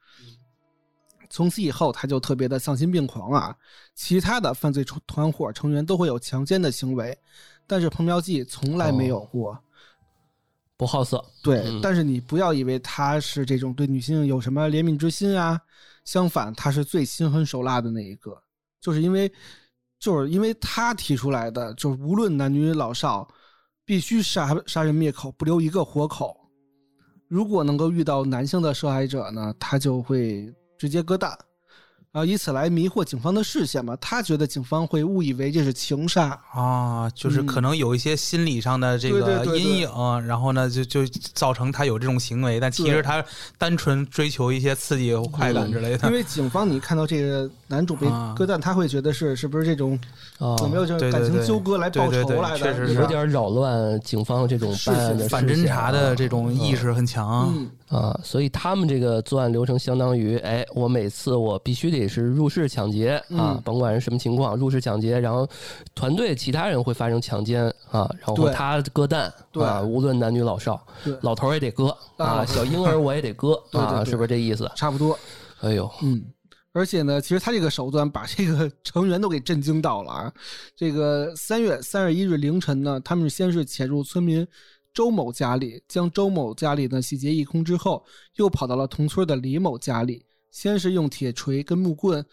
[1.28, 3.54] 从此以后，他就特别的丧心病狂啊！
[3.94, 7.18] 其他的犯罪团伙成员都会有强奸的行为，
[7.66, 9.58] 但是彭彪记从来没有过。
[10.76, 11.24] 不好色。
[11.42, 15.60] 对，嗯但是你不要以为他是这种对女性有什么怜悯之心啊，
[16.04, 18.36] 相反，他是最心狠手辣的那一个，
[18.80, 19.32] 就是因为，
[19.98, 23.26] 就是因为他提出来的，就是无论男女老少，
[23.84, 26.36] 必须杀杀人灭口，不留一个活口。
[27.28, 31.36] 如果能够遇到男性的受害者呢，他就会直接割蛋，
[32.16, 33.94] 然后以此来迷惑警方的视线嘛。
[34.00, 43.22] 他觉得警方会误以为这是情杀，啊，就是可能有一些心理上的这对个对对对阴影，然后呢，就就造成他有这种行为，但其实他
[43.58, 46.14] 单纯追求一些刺激和快感之类的因。
[46.14, 50.00] 为警方你看到这个男主被啊割断，他会觉得是是不是这种
[50.38, 52.58] 啊，有没有这种感情纠葛来报仇来的？
[52.58, 57.52] 确实有点扰乱警方这种是办案的反侦查的这种意识识很强。
[57.54, 65.48] 嗯，啊，所以他们这个作案流程相当于，哎，我每次我必须得是入室抢劫啊嗯，甭管是什么情况，入室抢劫，然后
[65.94, 74.70] 团队其他人会发生强奸啊，然后他割蛋对啊，无论男女老少，对，老头儿也得割啊啊，小婴儿我也得割啊，是不是这意思？
[74.74, 75.16] 差不多。
[75.60, 76.22] 哎呦，嗯，
[76.72, 80.32] 而且呢，其实他这个手段把这个成员都给震惊到了啊！
[80.76, 84.46] 这个三月三十一日凌晨呢，他们先是潜入村民
[84.96, 88.02] 周某家里，将周某家里呢洗劫一空之后，
[88.36, 92.24] 又跑到了同村的李某家里，先是用铁锤跟木棍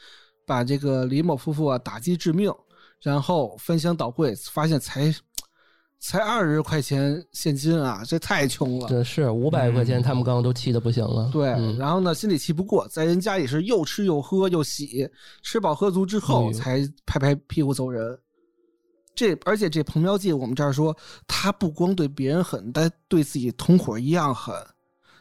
[0.45, 2.49] 把这个李某夫妇啊打击致命，
[3.01, 5.13] 然后翻箱倒柜，发现才
[5.99, 8.87] 才二十块钱现金啊，这太穷了。
[8.87, 11.29] 这是五百块钱，他们刚刚都气的不行了。
[11.33, 15.05] 对，嗯然后呢，心里气不过，在人家里是又吃又喝又洗，
[15.41, 18.17] 吃饱喝足之后才拍拍屁股走人。
[19.15, 20.95] 这而且这彭苗记，我们这儿说
[21.27, 24.55] 他不光对别人狠，但对自己同伙一样狠。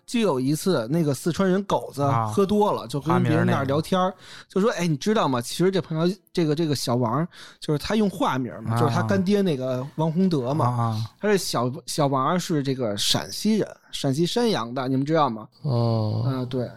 [0.05, 4.13] 就有一次，那个四川人狗子啊喝多了，就跟别人那儿聊天儿
[4.49, 5.41] 就说：“哎，你知道吗？
[5.41, 7.27] 其实这彭苗这个这个小王，
[7.61, 10.67] 就是他用化名嘛，就是他啊干爹那个王洪德嘛。
[10.67, 15.49] 啊，他这小小王是这个陕西人，陕西山阳的，你们知道吗？
[15.63, 16.69] 哦，嗯，对。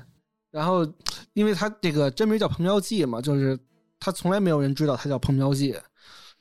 [0.51, 0.87] 然后，
[1.33, 3.59] 因为他这个真名叫彭苗记嘛，就是
[3.99, 5.75] 他从来没有人知道他叫彭苗记。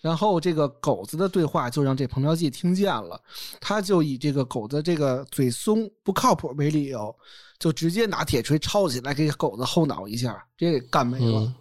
[0.05, 3.19] 然后这个狗子的对话就让这彭苗记听见了，
[3.59, 7.17] 他就以这个狗子这个嘴松不靠谱为理由，
[7.59, 11.41] 就直接拿铁锤抄起来给狗子后脑一下，直接给干没了。
[11.41, 11.55] 嗯，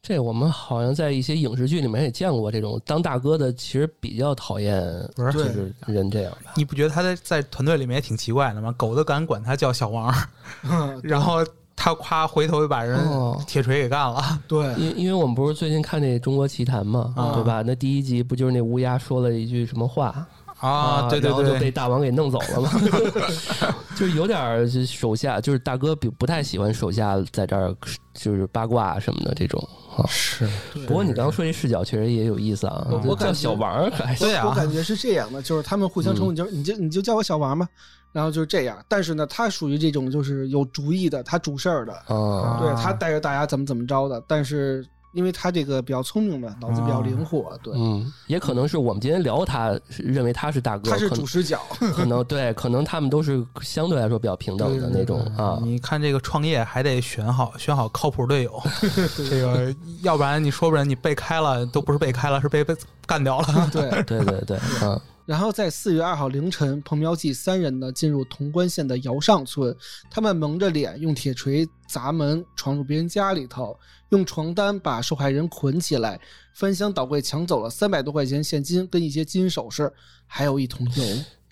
[0.00, 4.82] 这我们好像在一些影视剧里面也见过这种当大哥的，其实比较讨厌
[5.14, 6.50] 不是就是人这样的。
[6.56, 8.72] 你不觉得他在在团队里面也挺奇怪的吗？
[8.78, 10.10] 狗子敢管他叫小王，
[11.04, 11.44] 然后
[11.82, 14.22] 他夸回头就把人哦铁锤给干了。
[14.46, 17.60] 对，因因为我们不是最近看那《中国奇谭》嘛，啊对吧？
[17.66, 20.24] 那第一集不就是那乌鸦说了一句什么话
[20.60, 22.70] 啊，对对然后就被，大王给弄走了嘛
[23.98, 27.74] 就是有点儿手下，就是大哥不不太喜欢手下在这儿
[28.14, 29.60] 就是八卦什么的这种
[29.96, 30.06] 啊。
[30.06, 30.48] 是
[30.86, 33.90] 不过你刚刚说这视角确实也有意思啊，就我我感觉叫小王
[34.20, 37.66] 对啊我感觉是这样的，就是他们互相称呼，你就你就你就叫我小王吧，
[38.12, 38.78] 然后就是这样。
[38.88, 44.22] 但是呢，他属于这种就是有主意的，他主事儿的，啊，对他带着大家怎么怎么着的。
[44.26, 51.60] 但是因为他这个比较聪明嘛，脑子比较灵活，对，嗯，也可能是我们今天聊他，认为他是大哥，他是主视角，
[51.92, 55.58] 可能对，可能他们都是相对来说比较平等的那种啊。
[55.62, 58.62] 你看这个创业还得选好选好靠谱队友，
[59.28, 62.74] 这个要不然你说不然你被开了都不是被开了，是被被
[63.06, 63.70] 干掉了。
[63.70, 63.90] 对。
[64.04, 69.74] 对对对，嗯， 然后在四月二号凌晨，彭苗记三人呢进入潼关县的姚上村，
[70.10, 73.78] 他们蒙着脸，用铁锤砸门，闯入别人家里头，
[74.10, 76.20] 用床单把受害人捆起来，
[76.54, 79.92] 翻箱倒柜抢走了三百多块钱现金跟一些金首饰，
[80.26, 81.04] 还有一桶油。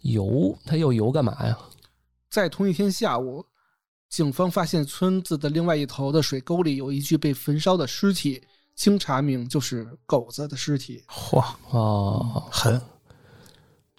[0.02, 1.56] 油他要油干嘛呀？
[2.30, 3.44] 在同一天下午，
[4.09, 8.42] 警方发现村子的另外一头的水沟里有一具被焚烧的尸体，
[8.74, 11.04] 经查明就是狗子的尸体。
[11.06, 12.80] 嚯，哦，狠，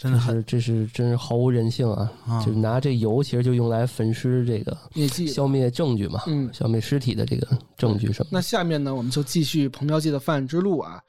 [0.02, 2.12] 真这的狠是这是真是毫无人性啊！
[2.26, 2.44] 啊！
[2.44, 8.30] 就是拿这油，其实就用来焚尸这个灭迹消灭证据嘛，嗯消灭尸体的这个证据什么的。
[8.32, 11.00] 那下面呢，我们就继续彭彪记的犯案之路啊。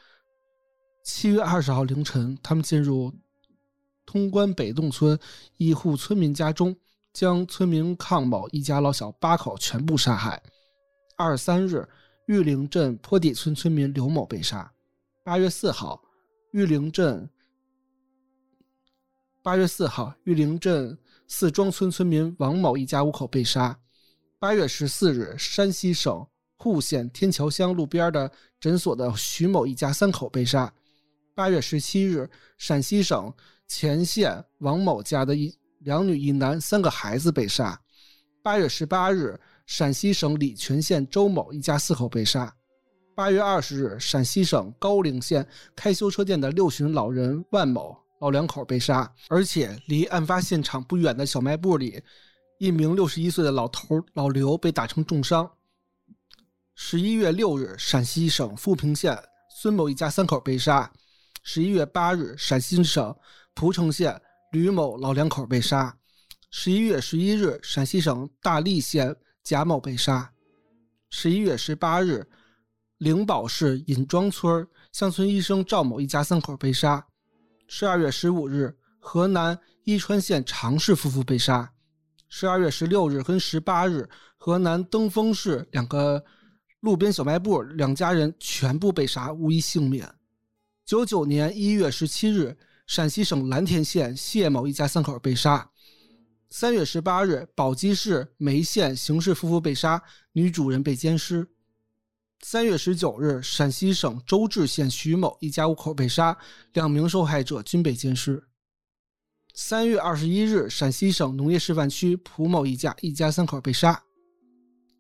[1.07, 3.11] 七月二十号凌晨，他们进入
[4.05, 5.19] 通关北洞村
[5.57, 6.77] 一户村民家中，
[7.15, 10.43] 将村民康某一家老小八口全部杀害。
[11.17, 11.89] 二十三日，
[12.27, 14.71] 玉林镇坡底村村民刘某被杀。
[15.25, 15.99] 八月四号，
[16.51, 17.27] 玉林镇
[19.45, 23.77] 八月四号，玉林镇四庄村村民王某一家五口被杀。
[24.39, 26.25] 八月十四日，山西省
[26.59, 30.73] 户县天桥乡路边的诊所的徐某一家三口被杀。
[31.35, 33.35] 八月十七日，陕西省
[33.69, 37.77] 乾县王某家的一两女一男三个孩子被杀。
[38.45, 42.55] 八月十八日，陕西省礼泉县周某一家四口被杀。
[43.13, 52.01] 八月二十日，陕西省高陵县开修车店的六旬老人万某老两口被杀，而且离案发现场不远的小卖部里，
[52.59, 55.51] 一名六十一岁的老头老刘被打成重伤。
[56.77, 60.89] 十一月六日，陕西省富平县孙某一家三口被杀。
[61.43, 63.13] 十一月八日，陕西省
[63.55, 65.99] 蒲城县吕某老两口被杀。
[66.53, 70.33] 十一月十一日，陕西省大荔县贾某被杀。
[71.11, 72.25] 十一月十八日，
[72.99, 77.05] 灵宝市尹庄村乡村医生赵某一家三口被杀。
[77.75, 81.73] 十二月十五日，河南伊川县常氏夫妇被杀。
[82.29, 84.07] 十二月十六日跟十八日，
[84.37, 86.23] 河南登封市两个
[86.81, 90.07] 路边小卖部两家人全部被杀，无一幸免。
[90.85, 92.55] 九九年一月十七日，
[92.87, 95.71] 陕西省蓝田县谢某一家三口被杀。
[96.51, 101.49] 三月十八日，宝鸡市眉县邢氏夫妇被杀，女主人被奸尸。
[102.45, 106.37] 三月十九日，陕西省周至县徐某一家五口被杀，
[106.73, 108.43] 两名受害者均被奸尸。
[109.55, 114.03] 三月二十一日，陕西省农业示范区蒲某一家一家三口被杀。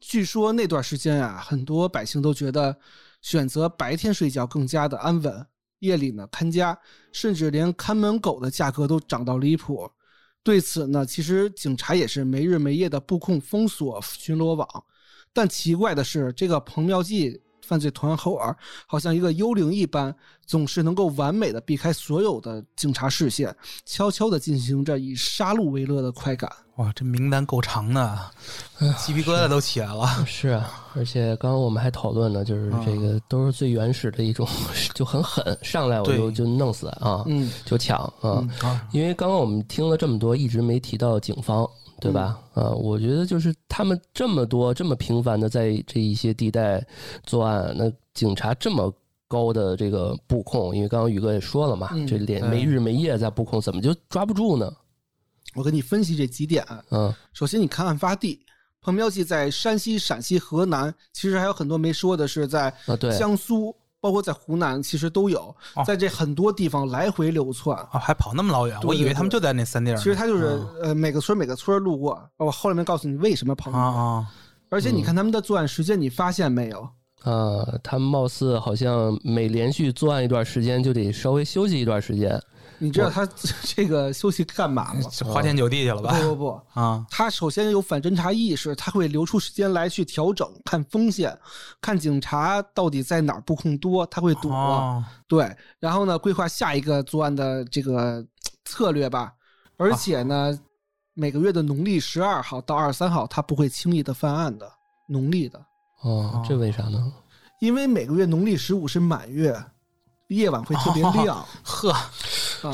[0.00, 2.78] 据说那段时间啊，很多百姓都觉得
[3.20, 5.44] 选择白天睡觉更加的安稳，
[5.80, 6.78] 夜里呢看家，
[7.12, 9.90] 甚至连看门狗的价格都涨到离谱。
[10.44, 14.84] 对此呢，其实警察也是没日没夜的布控、封锁、巡逻网。
[15.32, 20.14] 但奇怪的是，这个彭妙计犯罪团伙儿好像一个幽灵一般，
[20.44, 23.54] 总是能够完美的避开所有的警察视线，
[23.86, 26.50] 悄悄的进行着以杀戮为乐的快感。
[26.76, 28.18] 哇，这名单够长的，
[28.98, 30.06] 鸡皮疙瘩都起来了。
[30.26, 34.48] 是啊，而且刚刚我们还讨论呢，就是这个都是最原始的一种，
[34.94, 38.42] 就很狠，上来我就就弄死啊，嗯，就抢啊。
[38.62, 41.68] 啊，因为刚刚我们听了这么多，一直没提到警方，
[42.02, 42.38] 对吧？
[42.54, 46.84] 啊，我觉得就是他们这么多、这么频繁的在这一些地带
[47.24, 48.92] 作案，那警察这么
[49.28, 54.72] 高的这个布控，因为刚刚宇哥也说了嘛，嗯这连没日没夜在布控，怎么就抓不住呢？
[55.54, 56.84] 我跟你分析这几点啊。
[56.90, 58.44] 嗯首先，你看案发地，
[58.80, 62.74] 彭妙计在山西、陕西、河南，其实还有很多没说的是在
[63.16, 67.78] 江苏，包括在湖南，其实都有哦，在这很多地方来回流窜。
[67.92, 69.96] 啊，还跑那么老远，我以为他们就在那三地儿。
[69.96, 74.02] 其实他就是呃每个村每个村路过，我后来面告诉你为什么跑那啊么远。
[74.02, 74.26] 啊，
[74.70, 76.88] 而且你看他们的作案时间，你发现没有？
[77.24, 82.40] 啊，他们貌似好像每连续作案一段时间就得稍微休息一段时间。
[82.78, 83.24] 你知道他
[83.62, 85.00] 这个休息干嘛吗？
[85.24, 86.18] 花天酒地去了吧？
[86.20, 91.38] 不不不，啊，他首先有反侦查意识，他会留出时间来去调整、看风险、
[91.80, 94.52] 看警察到底在哪儿布控多，他会躲。
[94.52, 98.24] 哦，对，然后呢，规划下一个作案的这个
[98.64, 99.32] 策略吧。
[99.76, 100.58] 而且呢，
[101.14, 104.68] 每个月的农历十二号到二十三号，他不会轻易的犯案的。
[105.08, 105.60] 农历的，
[106.02, 107.12] 哦，这为啥呢？
[107.60, 109.56] 因为每个月农历十五是满月，
[110.28, 111.44] 夜晚会特别亮。
[111.62, 112.10] 呵，啊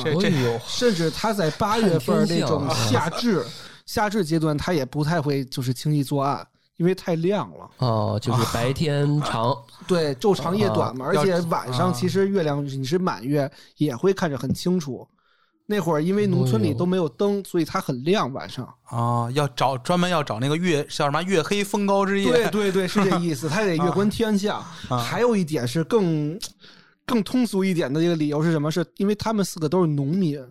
[0.03, 3.45] 这这哎呦，甚至他在八月份那种夏至、
[3.85, 6.47] 夏至阶段，他也不太会就是轻易作案，
[6.79, 7.71] 因为太亮了。
[7.79, 9.55] 哦，就是白天长，
[9.87, 15.07] 对，昼长夜短嘛，而且晚上啊其实月亮你是满月也会看着很清楚。
[15.71, 18.67] 那会儿因为农村里都没有灯，所以它很亮晚上。
[18.85, 24.59] 啊，要找专门要找那个月叫什么月黑风高之夜，对对对，是这意思， 它得月观天象。
[24.89, 26.39] 啊还有一点是更
[27.05, 28.71] 更通俗一点的一个理由是什么？
[28.73, 30.43] 是因为他们四个都是农民，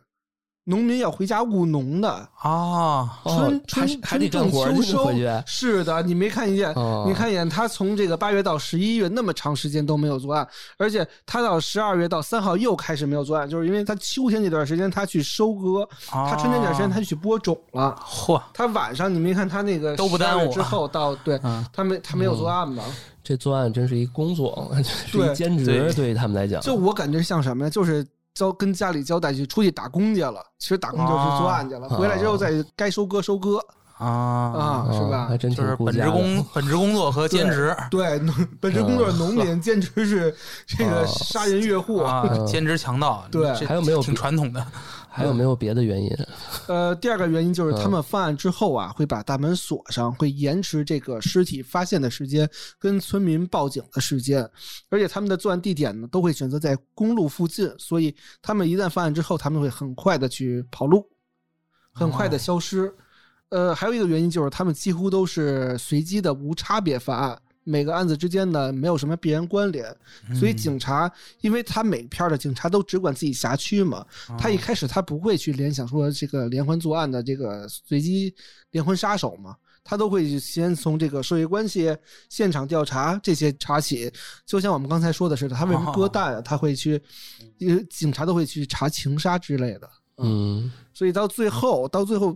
[0.69, 2.09] 农民要回家务农的。
[2.09, 5.43] 啊，哦春，春还得干活儿，春种秋收。
[5.45, 6.73] 是的，你没看见？
[6.73, 10.45] 哦你看一眼，他从这个八月到十一月那么长时间都没有作案，
[10.77, 17.95] 而且他到十二月到三号又开始没有作案，就是因为他秋天这段时间他去收割，他春天这段时间他去播种了。
[18.05, 22.83] 嚯，他晚上你没看他那个都不耽误12月之后到对嗯他没他没有作案吗？
[23.23, 26.61] 这作案真是一工作， 是对一兼职，对对于他们来讲。
[26.61, 27.69] 就我感觉像什么呀？
[27.69, 28.05] 就是
[28.37, 33.59] 交跟家里交代去出去打工去了，其实打工就是作案去了，哦回来之后再该收割收割
[33.97, 35.35] 啊，啊，是哦吧还？
[35.37, 40.35] 真就是本职工 本职工作和兼职对，农本职工作是农民，兼职是
[40.67, 42.03] 这个哦杀人越货。
[42.05, 44.63] 啊， 兼职强盗，对这还有没有挺传统的
[45.17, 46.15] 还有没有别的原因？
[46.67, 54.47] 呃，第二个原因就是他们犯案之后啊，会把大门锁上，会延迟这个尸体发现的时间跟村民报警的时间，
[54.89, 61.03] 而且他们的作案地点呢都会选择在公路附近，所以他们一旦犯案之后，他们会很快的去跑路，
[61.91, 62.93] 很快的消失。
[63.49, 67.41] 呃，还有一个原因就是他们几乎都是随机的无差别犯案。
[67.69, 69.93] 每个案子之间呢，没有什么必然关联，
[70.33, 74.05] 所以警察，因为他每片儿的警察都只管自己辖区嘛，
[74.39, 78.33] 他一开始他不会去联想说这个连环作案的这个随机
[78.71, 79.53] 连环杀手嘛，
[79.83, 81.93] 他都会先从这个社会关系、
[82.29, 84.09] 现场调查这些查起。
[84.45, 86.41] 就像我们刚才说的似的，他为什么割蛋啊？
[86.41, 87.01] 他会去，
[87.89, 89.89] 警察都会去查情杀之类的。
[90.17, 92.35] 嗯，所以到最后，到最后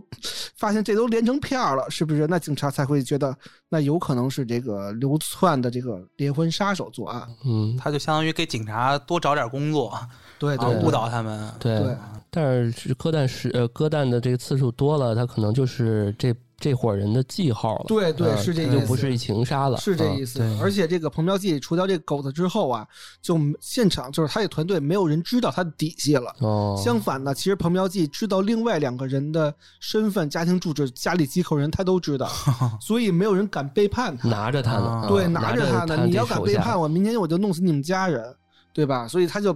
[0.56, 2.26] 发现这都连成片儿了，是不是？
[2.26, 3.36] 那警察才会觉得
[3.68, 7.28] 那有可能是这个流窜的这个连环杀手作案。
[7.44, 9.92] 嗯，他就相当于给警察多找点工作，
[10.38, 11.52] 对就，误导他们。
[11.58, 11.78] 对。
[11.78, 11.96] 对
[12.34, 17.84] 但是割蛋时呃割蛋的这个次数多了，他可能就是这这伙人的记号了。
[17.88, 20.40] 对对呃是这意思就不是一情杀了，是这意思。
[20.62, 22.86] 而且这个彭彪记除掉这个狗子之后啊，
[23.20, 26.32] 就现场就是他这团队没有人知道他的底细了。
[26.38, 32.28] 哦，相反呢，其实彭彪记知道另外两个人的身份、家庭住址、家里几口人，他都知道，
[32.80, 34.28] 所以没有人敢背叛他。
[34.28, 38.22] 拿着他呢，啊对，啊拿着他呢，你要敢背叛，我，明天我就弄死你们家人，
[38.72, 39.08] 对吧？
[39.08, 39.52] 所以他就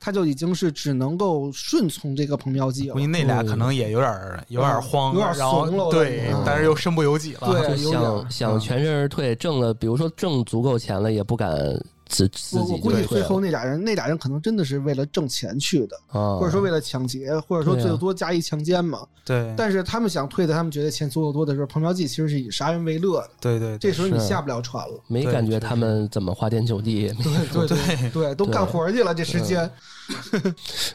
[0.00, 3.06] 他就已经是只能够顺从这个彭彪记了估计。
[3.06, 7.76] 那俩可能也有点儿有点儿慌，嗯有点然后怂了对但是又身不由己了。
[7.76, 11.50] 想想全身而退，挣了，比如说挣足够钱了，也不敢
[12.08, 19.06] 自自我己我估计最后那俩人，那俩人可能真的是为了挣钱去的，啊，或者说为了抢劫，或者说最多加一强奸嘛。
[19.24, 23.30] 对但是他们想退的，他们觉得钱足够多的时候，彭彪记其实是以杀人为乐的。
[23.40, 24.98] 对对，这时候你下不了船了。
[25.06, 27.08] 没感觉他们怎么花天酒地。
[27.22, 29.70] 对对 对对，都干活去了，这时间。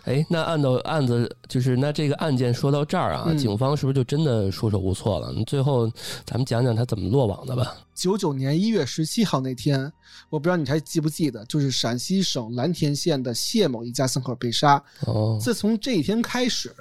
[0.05, 5.31] 哎，那按照案子就是那这个案件说到这儿啊，嗯警方是不是就真的束手无策了？
[5.45, 5.87] 最后
[6.25, 7.75] 咱们讲讲他怎么落网的吧。
[7.93, 9.93] 九九年一月十七号那天，
[10.33, 14.83] 我不知道你还记不记得，就是陕西省蓝田县的谢某一家三口被杀。
[15.01, 16.73] 哦，自从这一天开始，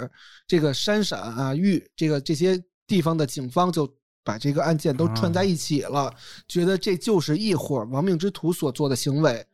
[0.46, 3.86] 这个山陕啊、豫这个这些地方的警方就
[4.24, 6.10] 把这个案件都串在一起了，
[6.48, 9.46] 觉得这就是一伙亡命之徒所做的行为，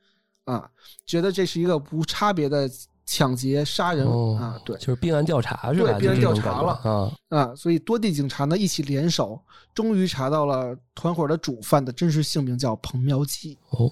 [0.44, 0.70] 啊，
[1.04, 2.70] 觉得这是一个无差别的
[3.10, 5.92] 抢劫杀人、哦啊，对就是并案调查是吧？
[5.92, 7.10] 对并案调查了啊。
[7.30, 9.40] 啊，所以多地警察呢一起联手，
[9.74, 13.56] 终于查到了团伙的主犯的真实姓名叫彭苗基。
[13.70, 13.90] 哦，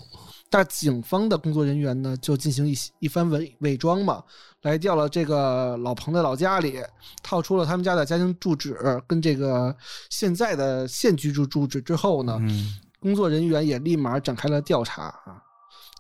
[0.50, 4.22] 但警方的工作人员呢，就进行一一番伪伪装嘛，
[4.60, 6.78] 来调了这个老彭的老家里，
[7.22, 8.76] 套出了他们家的家庭住址
[9.06, 9.74] 跟这个
[10.10, 15.40] 现在的现居住住址之后呢，嗯，工作人员也立马展开了调查啊，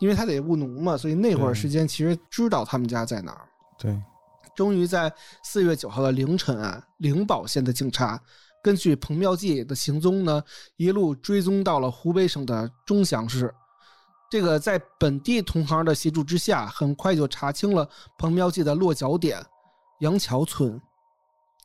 [0.00, 3.48] 因为他得务农嘛，所以那会儿时间其实知道他们家在哪儿。
[3.78, 3.98] 对，
[4.54, 8.20] 终于在四月九号的凌晨啊，灵宝县的警察
[8.62, 10.42] 根据彭妙计的行踪呢，
[10.76, 13.54] 一路追踪到了湖北省的钟祥市。
[14.28, 19.40] 这个在本地同行的协助之下，很快就查清了彭妙计的落脚点——
[20.00, 20.80] 杨桥村。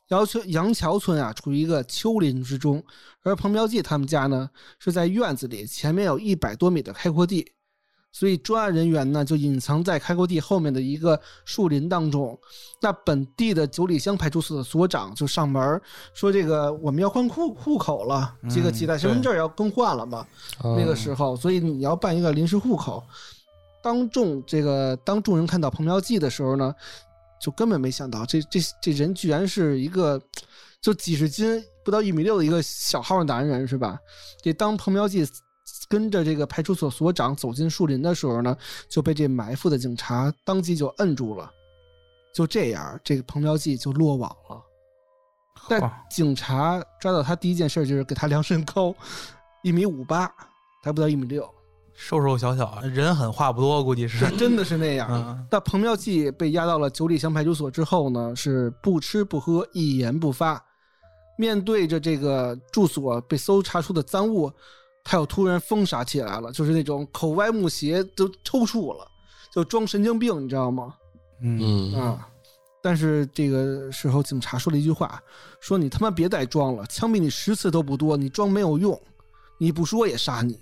[0.08, 2.82] 杨桥杨桥村啊，处于一个丘陵之中，
[3.22, 7.52] 而彭妙记他们家呢是在院子里，前面有一百多米的开阔地。
[8.12, 12.38] 所以专案人员呢就隐藏在开阔地后面的一个树林当中。
[12.80, 15.80] 那本地的九里乡派出所的所长就上门
[16.14, 20.26] 说：“这个我们要换户户口了，这个几代身份证要更换了嘛。
[20.62, 23.02] 哦那个时候，所以你要办一个临时户口。
[23.82, 26.74] 当众这个当众人看到彭苗记的时候呢，
[27.40, 30.20] 就根本没想到这这这人居然是一个
[30.80, 33.98] 就几十斤不到一米六的一个小号男人是吧？
[34.42, 35.26] 这当彭苗记
[35.92, 38.56] 跟着这个派出所所长走进树林的时候呢，
[38.88, 41.52] 就被这埋伏的警察当即就摁住了。
[42.34, 44.62] 就这样，这个彭苗记就落网了。
[45.68, 48.94] 但警察抓到他第一件事就是给他量身高，
[49.62, 50.34] 一米五八，
[50.82, 51.46] 还不到一米六，
[51.92, 54.26] 瘦瘦小小，人狠话不多，估计是。
[54.38, 55.10] 真的是那样。
[55.10, 60.58] 嗯，但彭苗记被押到了九里乡派出所之后呢，是不吃不喝，一言不发。
[61.36, 64.50] 面对着这个住所被搜查出的赃物，
[65.04, 69.06] 他又突然疯傻起来了，就是那种口歪目斜，都抽搐了，
[69.52, 70.94] 就装神经病，你知道吗？
[71.42, 72.28] 嗯嗯啊！
[72.82, 75.20] 但是这个时候，警察说了一句话，
[75.60, 79.00] 说你他妈别再装了，枪毙你十次都不多，你装没有用，
[79.58, 80.60] 你不说也杀你。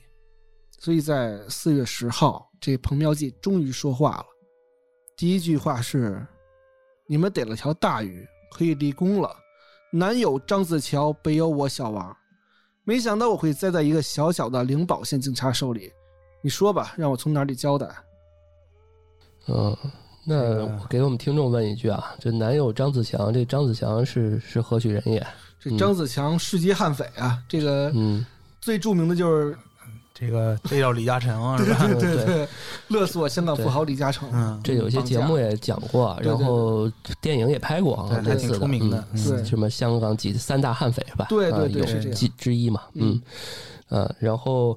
[0.78, 4.26] 所以在四月十号，这彭妙计终于说话了。
[5.16, 6.26] 第一句话是
[7.06, 9.30] ：“你们逮了条大鱼，可以立功了。
[9.92, 12.16] 南有张子乔，北有我小王。
[12.90, 15.92] 没想到我会栽在一个小小的灵宝县警察手里。
[16.40, 17.86] 你说吧，让我从哪里交代？
[19.46, 19.76] 嗯，
[20.26, 25.24] 那我给我们听众问一句啊，这男友张子强，这张子强是是何许人也？
[25.60, 28.26] 这张子强世级悍匪啊，这个嗯，
[28.60, 29.56] 最著名的就是
[30.20, 31.86] 这个 这叫李嘉诚是吧？
[31.86, 32.48] 对对对对，
[32.88, 34.28] 勒索香港富豪李嘉诚。
[34.32, 36.90] 嗯，这有些节目也讲过，然后
[37.20, 39.04] 电影也拍过啊，还挺类似出名的
[39.44, 41.26] 什么香港几三大悍匪是吧？
[41.28, 43.20] 对对对是之之一嘛，嗯，
[43.88, 44.76] 呃，然后，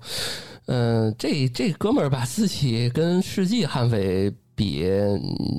[0.68, 4.88] 嗯，这这哥们儿把自己跟世纪悍匪比，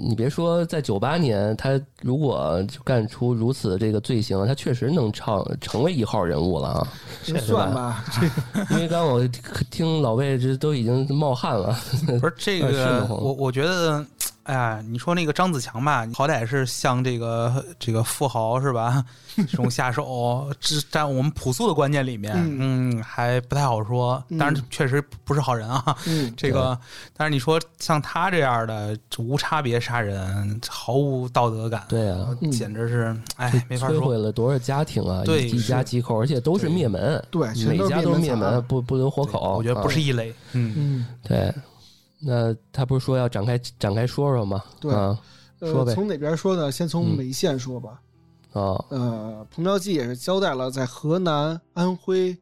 [0.07, 6.89] 你别说在九八年，他如果就干出如此这个罪行，他确实能唱成为一号人物了啊！
[7.25, 9.27] 这算吧， 这因为刚刚我
[9.71, 11.77] 听老魏这都已经冒汗了，
[12.21, 14.05] 不是这 个，我我觉得，
[14.45, 19.05] 哎呀，你说那个张子强吧，好歹是向这个这个富豪是吧，
[19.37, 24.23] 这种下手，这在我们朴素的观念里面，嗯，还不太好说。
[24.29, 25.97] 嗯当然，确实不是好人啊。
[26.07, 26.79] 嗯，这个，
[27.17, 33.97] 但是你说像他这样的无差别杀人，毫无道德感，对啊，嗯简直是，哎，没法说。
[33.97, 39.57] 摧毁了多少家庭啊，对一家几口，而且都是灭门，对每家都是灭灭门，不不留活口。
[39.57, 41.51] 我觉得不是啊一类，嗯，嗯，对。
[42.25, 44.63] 那他不是说要展开展开说说吗？
[44.81, 45.19] 对啊
[45.61, 46.73] 说呃，呗从哪边说呢？
[46.73, 48.01] 先从嗯梅县说吧。
[48.53, 52.37] 啊呃，彭苗记也是交代了在河南、安徽、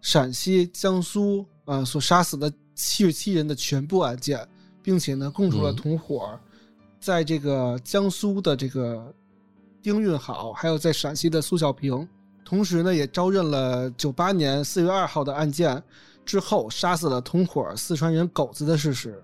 [0.00, 4.46] 陕西、江苏啊、呃所杀死的七十七人的全部案件，
[4.82, 6.38] 并且呢供出了嗯同伙，
[6.98, 9.12] 在这个江苏的这个
[9.82, 12.08] 丁运好，还有在陕西的苏小平，
[12.44, 15.82] 同时呢也招认了九八年四月二号的案件
[16.30, 19.20] 之后杀死了同伙四川人狗子的事实。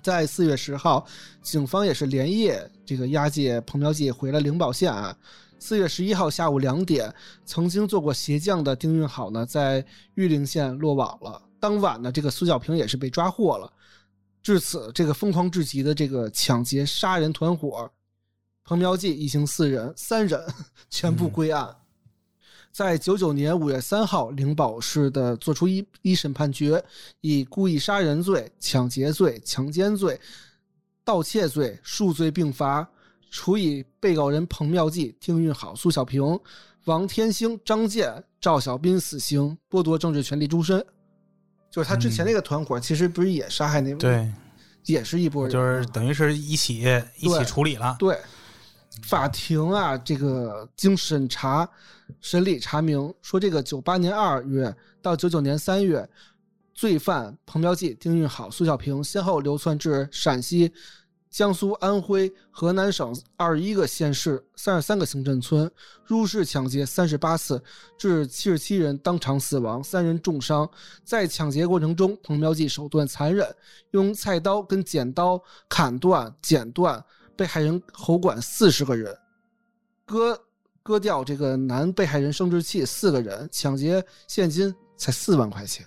[0.00, 1.04] 在四月十号，
[1.42, 5.16] 警方也是连夜这个押解彭苗记回了灵宝县啊。
[5.58, 7.12] 四月十一号下午两点，
[7.44, 9.84] 曾经做过鞋匠的丁运好呢，在
[10.14, 11.42] 玉林县落网了。
[11.58, 13.68] 当晚呢，这个苏小平也是被抓获了。
[14.40, 17.90] 至此，这个疯狂至极的这个抢劫杀人团伙，
[18.62, 20.40] 彭苗记一行四人，三人
[20.88, 21.74] 全部归案。
[22.74, 26.84] 在九九年五月三号，灵宝市的作出一一审判决，
[27.20, 30.20] 以故意杀人罪、抢劫罪、强奸罪、
[31.04, 32.84] 盗窃罪数罪并罚，
[33.30, 36.36] 处以被告人彭妙计、丁运好、苏小平、
[36.86, 40.84] 王天星、张健、赵小斌死刑，剥夺政治权利终身。
[41.70, 44.32] 就是他之前那个团伙，其实不是也杀害那位，，对，
[44.86, 46.84] 也是一波人，就是等于是一起
[47.18, 47.94] 一起处理了。
[48.00, 48.18] 对，
[49.02, 51.68] 法庭啊，这个经审查、
[52.20, 56.08] 审理查明，说这个九八年二月到九九年三月，
[56.72, 60.72] 罪犯彭彪记、丁运好、苏小平先后流窜至陕西、
[61.28, 65.70] 江苏、安徽、河南省二十一个县市、三十三个行政村，
[66.06, 67.60] 入室抢劫三十八次，
[67.98, 70.68] 致七十七人当场死亡，三人重伤。
[71.02, 73.52] 在抢劫过程中，彭彪记手段残忍，
[73.90, 77.04] 用菜刀跟剪刀砍断、剪断
[77.36, 79.16] 被害人喉管四十个人，
[80.04, 80.40] 割
[80.82, 85.86] 割掉这个男被害人生殖器四个人，抢劫现金才四万块钱。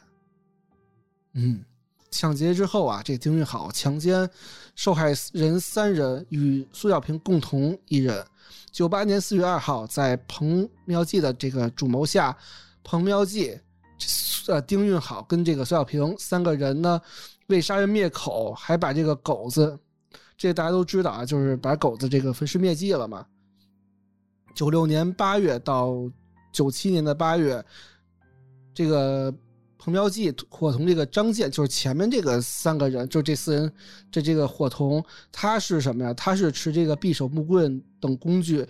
[1.33, 1.63] 嗯，
[2.09, 4.27] 抢劫之后啊，这丁运好强奸
[4.75, 8.25] 受害人三人，与苏小平共同一人。
[8.71, 12.35] 九八年四月二号，在彭妙计的这个主谋下，
[12.83, 13.59] 彭妙计、
[14.47, 17.01] 呃丁运好跟这个苏小平三个人呢，
[17.47, 19.77] 为杀人灭口，还把这个狗子，
[20.38, 23.25] 这大家都知道啊，就是把狗子这个焚尸灭迹了嘛。
[24.53, 25.93] 九六年八月到
[26.51, 27.63] 九七年的八月，
[28.73, 29.33] 这个
[29.77, 33.71] 彭苗记、伙同这个张健，就是前面这个三个人，就这四人，
[34.11, 36.13] 这这个伙同，他是什么呀？
[36.13, 38.65] 他是持这个匕首、木棍等工具，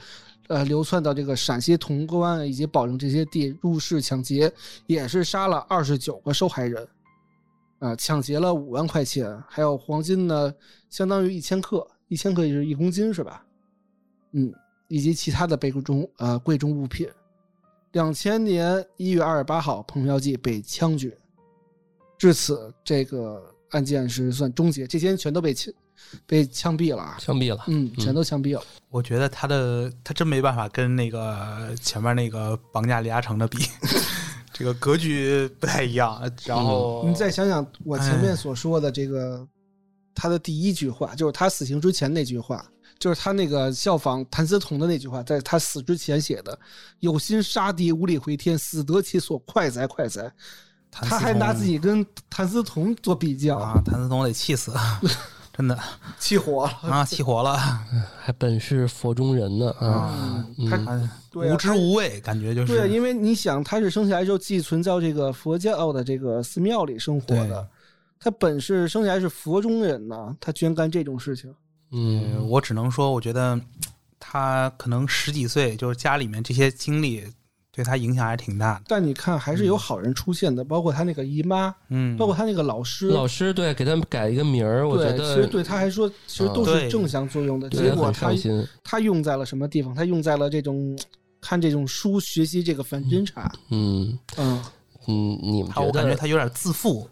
[0.47, 4.51] 呃，流窜到这个陕西潼关以及保定这些地入室抢劫，
[4.85, 6.87] 也是杀了二十九个受害人，
[7.79, 10.53] 啊、抢劫了五万块钱，还有黄金呢，
[10.89, 13.43] 相当于一千克，一千克也是一公斤是吧？
[14.31, 14.53] 嗯，
[14.87, 17.07] 以及其他的贵重呃贵重物品。
[17.93, 21.17] 两千年一月二十八号，彭妙计被枪决，
[22.17, 25.73] 至此这个案件是算终结，这些人全都被枪
[26.25, 27.63] 被枪毙了啊，枪毙了。
[27.67, 28.63] 嗯，全都枪毙了。
[28.89, 33.57] 我觉得他的他真没办法跟那个前面那个绑架李嘉诚的比，
[34.57, 36.19] 这个格局不太一样。
[36.45, 39.47] 然后你再想想我前面所说的这个，
[40.15, 42.65] 他的第一句话就是他死刑之前那句话，
[42.97, 46.57] 就是他那个效仿谭嗣同的那句话，在他死之前写的
[46.99, 50.31] ：“有心杀敌，无力回天，死得其所，快哉快哉。”
[50.89, 54.73] 他还拿自己跟谭嗣同做比较，啊，谭嗣同得气死，
[55.57, 55.77] 真的。
[56.19, 56.89] 气火了。
[56.89, 57.57] 啊，气火了。
[58.21, 60.45] 还本是佛中人呢啊！
[60.69, 62.67] 他无知无畏，感觉就是。
[62.67, 67.67] 对，啊因为你想，他是生下来就寄存在这个佛教的这个寺庙里生活的，
[68.19, 71.53] 他本是生下来是佛中人呢，他居然干这种事情。
[71.91, 73.59] 嗯呃，我只能说，我觉得
[74.19, 77.23] 他可能十几岁，就是家里面这些经历
[77.77, 78.81] 对他影响还是挺大的。
[78.87, 83.07] 但你看，还是有好人出现的，包括他那个姨妈，嗯，包括他那个老师。
[83.09, 87.69] 老师对给他们改一个名儿，我觉，得其实对他还说，其实都是正向作用的。
[87.69, 88.33] 结果他。
[88.83, 89.93] 他用在了什么地方？
[89.93, 90.97] 他用在了这种
[91.39, 93.51] 看这种书学习这个反侦查。
[93.69, 94.63] 嗯嗯，
[95.07, 97.07] 嗯，你们他我感觉他有点自负，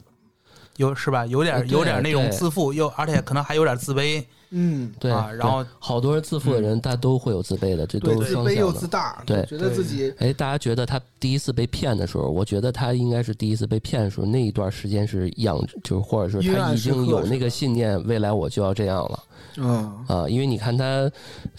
[0.78, 1.26] 有是吧？
[1.26, 5.30] 有点有点那种自负，又而且可能还有点自卑嗯，对啊。
[5.32, 8.80] 然后好多人自负的人，大家都会有自卑的，这，都是双自卑又向的。
[8.80, 19.24] 自大，对觉得自己哎，大家觉得他第一次被骗的时候，我觉得他应该是第一次被骗的时候，那一段时间是养，就是或者是他已经有那个信念，未来我就要这样了
[19.58, 20.28] 嗯，啊！
[20.28, 21.10] 因为你看他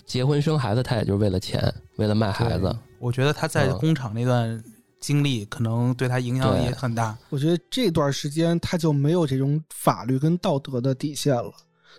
[0.05, 2.75] 结婚生孩子，他也就是为了钱，为了卖孩子。
[2.99, 4.63] 我觉得他在嗯工厂那段
[5.01, 7.17] 经历，可能对他影响也很大。
[7.31, 11.53] 我觉得这段时间他就没有这种法律跟道德的底线了。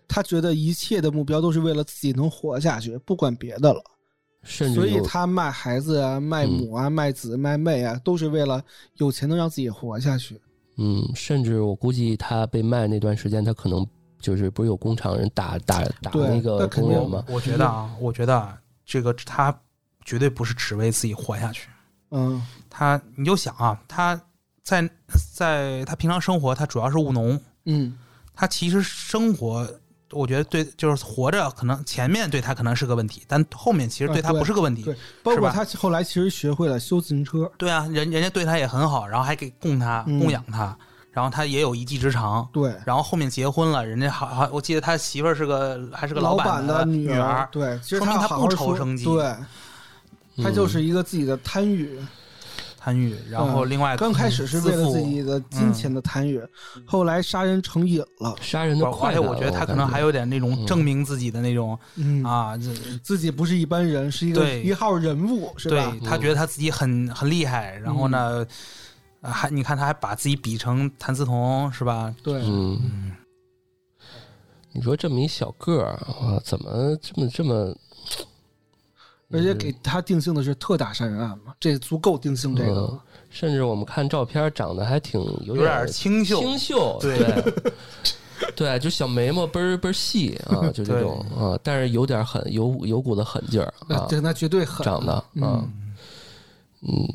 [0.07, 3.81] 他觉得一切的目标都是为了自己能活下去，不管别的了。
[4.43, 8.63] 甚至所以他卖孩子啊、卖母啊、卖子、卖妹啊，都是为了
[8.95, 10.39] 有钱能让自己活下去。
[10.77, 13.85] 嗯，甚至我估计他被卖那段时间，他可能
[14.21, 17.25] 就是不是有工厂人打打打对那个那肯定工人吗？
[17.27, 19.53] 我觉得啊，我觉得啊，这个他
[20.05, 21.67] 绝对不是只为自己活下去。
[22.11, 24.19] 嗯，他你就想啊，他
[24.63, 24.89] 在
[25.33, 27.97] 在他平常生活，他主要是务农，嗯，
[28.33, 29.67] 他其实生活。
[30.11, 34.83] 我觉得对，就是活着，可能前面对他可能是个问题，但后面其实对他不是个问题。
[34.83, 37.51] 对，包括是吧他后来其实学会了修自行车。
[37.57, 40.73] 对啊，人人家对他也很好，然后还给供他、嗯供养他，
[41.11, 42.47] 然后他也有一技之长。
[42.53, 49.35] 对，然后后面结婚了，人家好好，我记得他媳妇儿是个还是个老板的女儿，对，其实说明他不愁生计对，
[50.37, 51.97] 他嗯就是一个自己的贪欲。
[52.79, 56.41] 贪欲，然后另外、嗯刚开始是为了自己的金钱的贪欲，
[56.85, 58.33] 后来杀人成瘾了。
[58.39, 62.57] 杀人的而快而，且我觉得他可能还有有点那种证明自己的那种、嗯，啊，
[63.03, 65.93] 自己不是一般人，是一个对一号人物，是吧？
[65.99, 68.45] 对他觉得他自己很很厉害，然后呢，
[69.19, 72.15] 啊还你看他还把自己比成谭嗣同是吧？
[72.23, 73.11] 对，嗯，
[74.71, 77.75] 你说这么一小个儿啊，怎么这么这么？
[79.31, 82.99] 而且给他定性的是特大杀人案嘛，这足够定性这个
[83.29, 87.17] 甚至我们看照片，长得还挺有有点清秀，清秀，对。
[87.17, 87.73] 对。
[88.55, 95.67] 对，就小眉毛倍儿倍儿细啊，就这种啊，但是有点狠，有有股子狠劲儿啊，那这那绝对狠，长得啊，嗯
[96.83, 97.09] 嗯，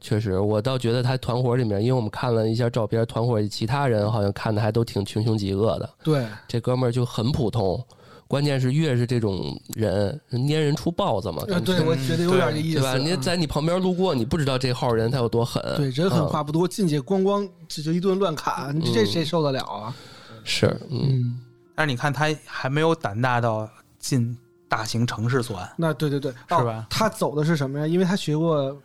[0.00, 7.84] 确实，我倒觉得他团伙里面，因为我们看了一下照片，团伙其他人好像看的还都挺穷凶极恶的，对，这哥们儿就很普通。
[8.26, 12.96] 关键是越是这种人，粘人出豹子嘛，对，我觉得有点这意思，对吧？
[12.96, 15.62] 你嗯在你旁边路过，你不知道这号人他有多狠。
[15.76, 19.94] 对人狠嗯话不多，进去咣咣这就一顿乱砍，这这谁受得了啊？
[20.42, 21.40] 是，嗯，嗯，
[21.74, 23.68] 但是你看他还没有胆大到
[23.98, 24.36] 进
[24.68, 27.86] 大型城市作案那对对对，哦是吧他走的是什么呀？
[27.86, 28.76] 因为他学过，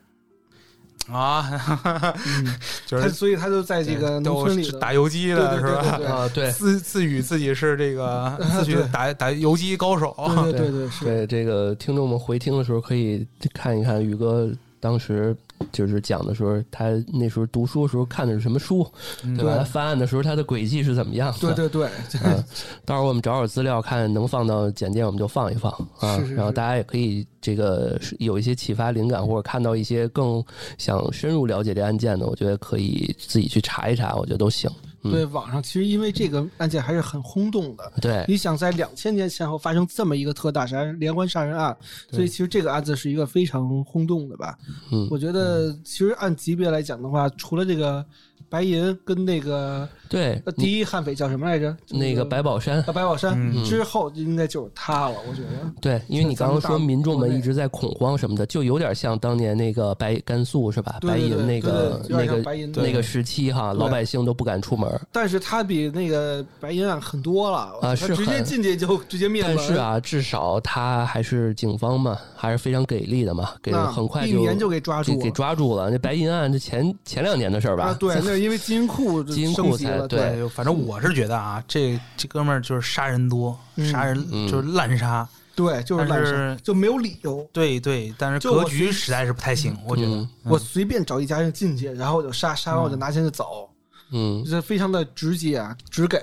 [1.11, 1.49] 啊，
[2.27, 2.55] 嗯，
[2.89, 5.99] 就他是所以他就在这个农村里打游击的是吧？
[6.11, 13.23] 啊，对 自自诩自己是这个 自诩打打游击高手，对对对对 是，对，这个听众们回听的时候可以
[13.53, 15.37] 看一看宇哥当时
[15.71, 18.85] 就是讲的时候，他那时候读书的时候看的是什么书，
[19.23, 19.51] 嗯对吧？
[19.51, 21.53] 对他翻案的时候他的轨迹是怎么样的？
[21.53, 21.89] 对对对，
[22.23, 22.43] 嗯，
[22.85, 26.17] 到时候我们找找资料，看能放到简介，我们就放一放啊。
[26.17, 30.43] 是是是然后大家也可以这个有一些启发灵感，或者看到一些更
[30.77, 34.69] 想深入了解这案件的，我觉得可以自己去查一查，我觉得都行。
[35.03, 37.91] 嗯对，网上其实因为这个案件还是很轰动的。
[38.01, 41.75] 对，你想在两千年前后发生这么一个特大杀人连环杀人案，
[42.11, 44.57] 所以其实这个案子是一个非常轰动的吧？
[44.91, 48.05] 嗯我觉得其实按级别来讲的话，除了这个
[48.49, 51.77] 白银跟那个对呃，第一悍匪叫什么来着？
[51.89, 55.49] 那个白宝山啊，白宝山、嗯之后应该就是他了，我觉得。
[55.79, 60.97] 对，因为你刚刚说民众们一直在在恐慌什么的，就有点像当年那个白甘肃是吧？
[61.01, 62.41] 白银那个那个
[62.81, 64.89] 那个时期哈，老百姓都不敢出门。
[65.11, 69.57] 但是他比那个白银案很多了啊是直接进去就直接灭门。
[69.57, 75.89] 但是，啊，至少他还是警方嘛，还是非常给力的嘛，给那很快一年就给抓住了，给给抓住了。
[75.89, 77.87] 那白银案这前前两年的事儿吧？
[77.87, 87.47] 啊，对，那是因为金银库 金银库升级了，才对对，反正我是觉得啊，这这哥们儿就是杀人多，嗯杀人嗯就是滥杀，对，就是就没有理由。
[87.51, 90.29] 对对，但是格局实在是不太行，我觉得嗯。
[90.43, 93.69] 我随便找一家人进去，然后我就杀，杀完我就拿钱就走，
[94.11, 96.21] 嗯这非常的直接啊，直给。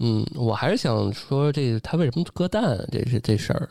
[0.00, 2.84] 嗯，我还是想说，这他为什么割蛋啊？
[2.90, 3.68] 这是这事儿，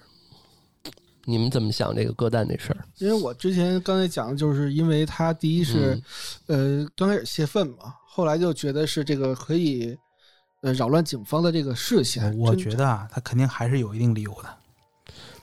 [1.26, 2.86] 你们怎么想这个割蛋这事儿？
[2.97, 5.99] 因为我之前刚才讲的，就是因为他第一是，
[6.47, 9.97] 嗯呃，刚开始泄愤嘛，后来就觉得是这个可以，
[10.61, 12.38] 呃，扰乱警方的这个视线。
[12.38, 14.49] 我觉得啊，他肯定还是有一定理由的，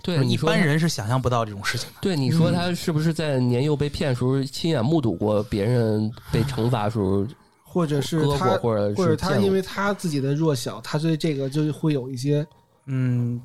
[0.02, 1.96] 对，一般人是想象不到这种事情的。
[2.00, 7.26] 对，你嗯说他是不是在年幼被骗的时候亲眼目睹过别人被惩罚的时候
[7.64, 12.46] 或者是他，或者或者是他因为他自己的弱小，他对这个就会有一些
[12.86, 13.40] 嗯，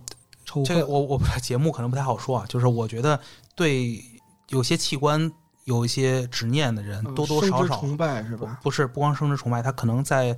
[0.66, 3.20] 这个我我不节目可能不太好说啊，就是我觉得
[3.56, 4.04] 对
[4.50, 5.32] 有些器官
[5.66, 8.60] 有一些执念的人，嗯多多少少生之崇拜是吧？
[8.64, 10.38] 不是不光生殖崇拜，他可能在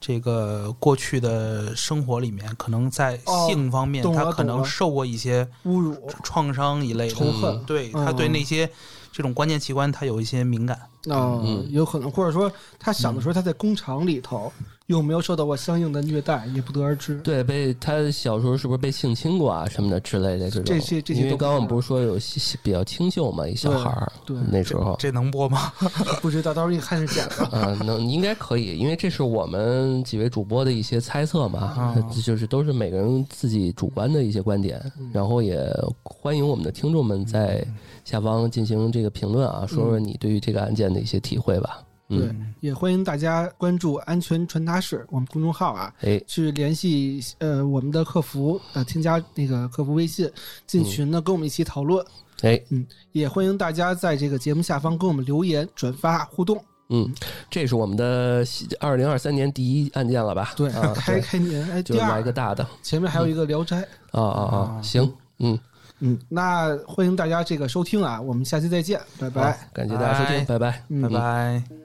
[0.00, 8.68] 这个过去的生活里面，可能在哦性方面，他可能受过一些侮辱、创伤一类的仇恨对嗯他对那些
[9.12, 10.78] 这种关键器官，他有一些敏感。
[11.10, 14.50] 啊、嗯有可能，或者说他想的时候，他在工厂里头
[14.86, 17.18] 有没有受到过相应的虐待，也不得而知。
[17.22, 20.64] 对，被他小时候是不是被性侵过啊什么的之类的这种？
[20.64, 22.18] 这些这些刚刚我们不是说有
[22.62, 25.72] 比较清秀嘛，一小孩儿对那时候这能播吗？
[26.20, 27.48] 不知道，到时候你看着剪了。
[27.50, 35.66] 啊，能应该可以，因为这是我们几位主播的一些猜测嘛，啊就是都是每个人自己主观的一些观点，嗯然后也
[36.02, 37.66] 欢迎我们的听众们在
[38.04, 41.82] 下方进行这个评论啊，说说你对于这个案件的一些体会吧。
[42.08, 50.30] 对嗯，，也欢迎大家关注“安全传达室”我们公众号啊，哎，去联系呃我们的客服，呃添加那个客服微信
[50.66, 52.04] 进群呢，跟我们一起讨论。
[52.42, 56.62] 哎，嗯也欢迎大家在这个节目下方跟我们留言、转发互动。
[56.90, 57.10] 嗯，
[57.48, 58.44] 这是我们的
[58.78, 60.52] 二零二三年第一案件了吧？
[60.54, 63.80] 对，啊，开开年哎，就第二来个大的前面还有一个《聊斋》。
[64.10, 64.82] 啊啊啊！
[64.82, 65.58] 行，嗯，
[66.00, 69.58] 嗯，那欢迎大家这个收听啊，我们下期再见，拜拜。
[69.72, 70.84] 感谢大家收听，拜拜。
[70.90, 71.83] 嗯拜拜。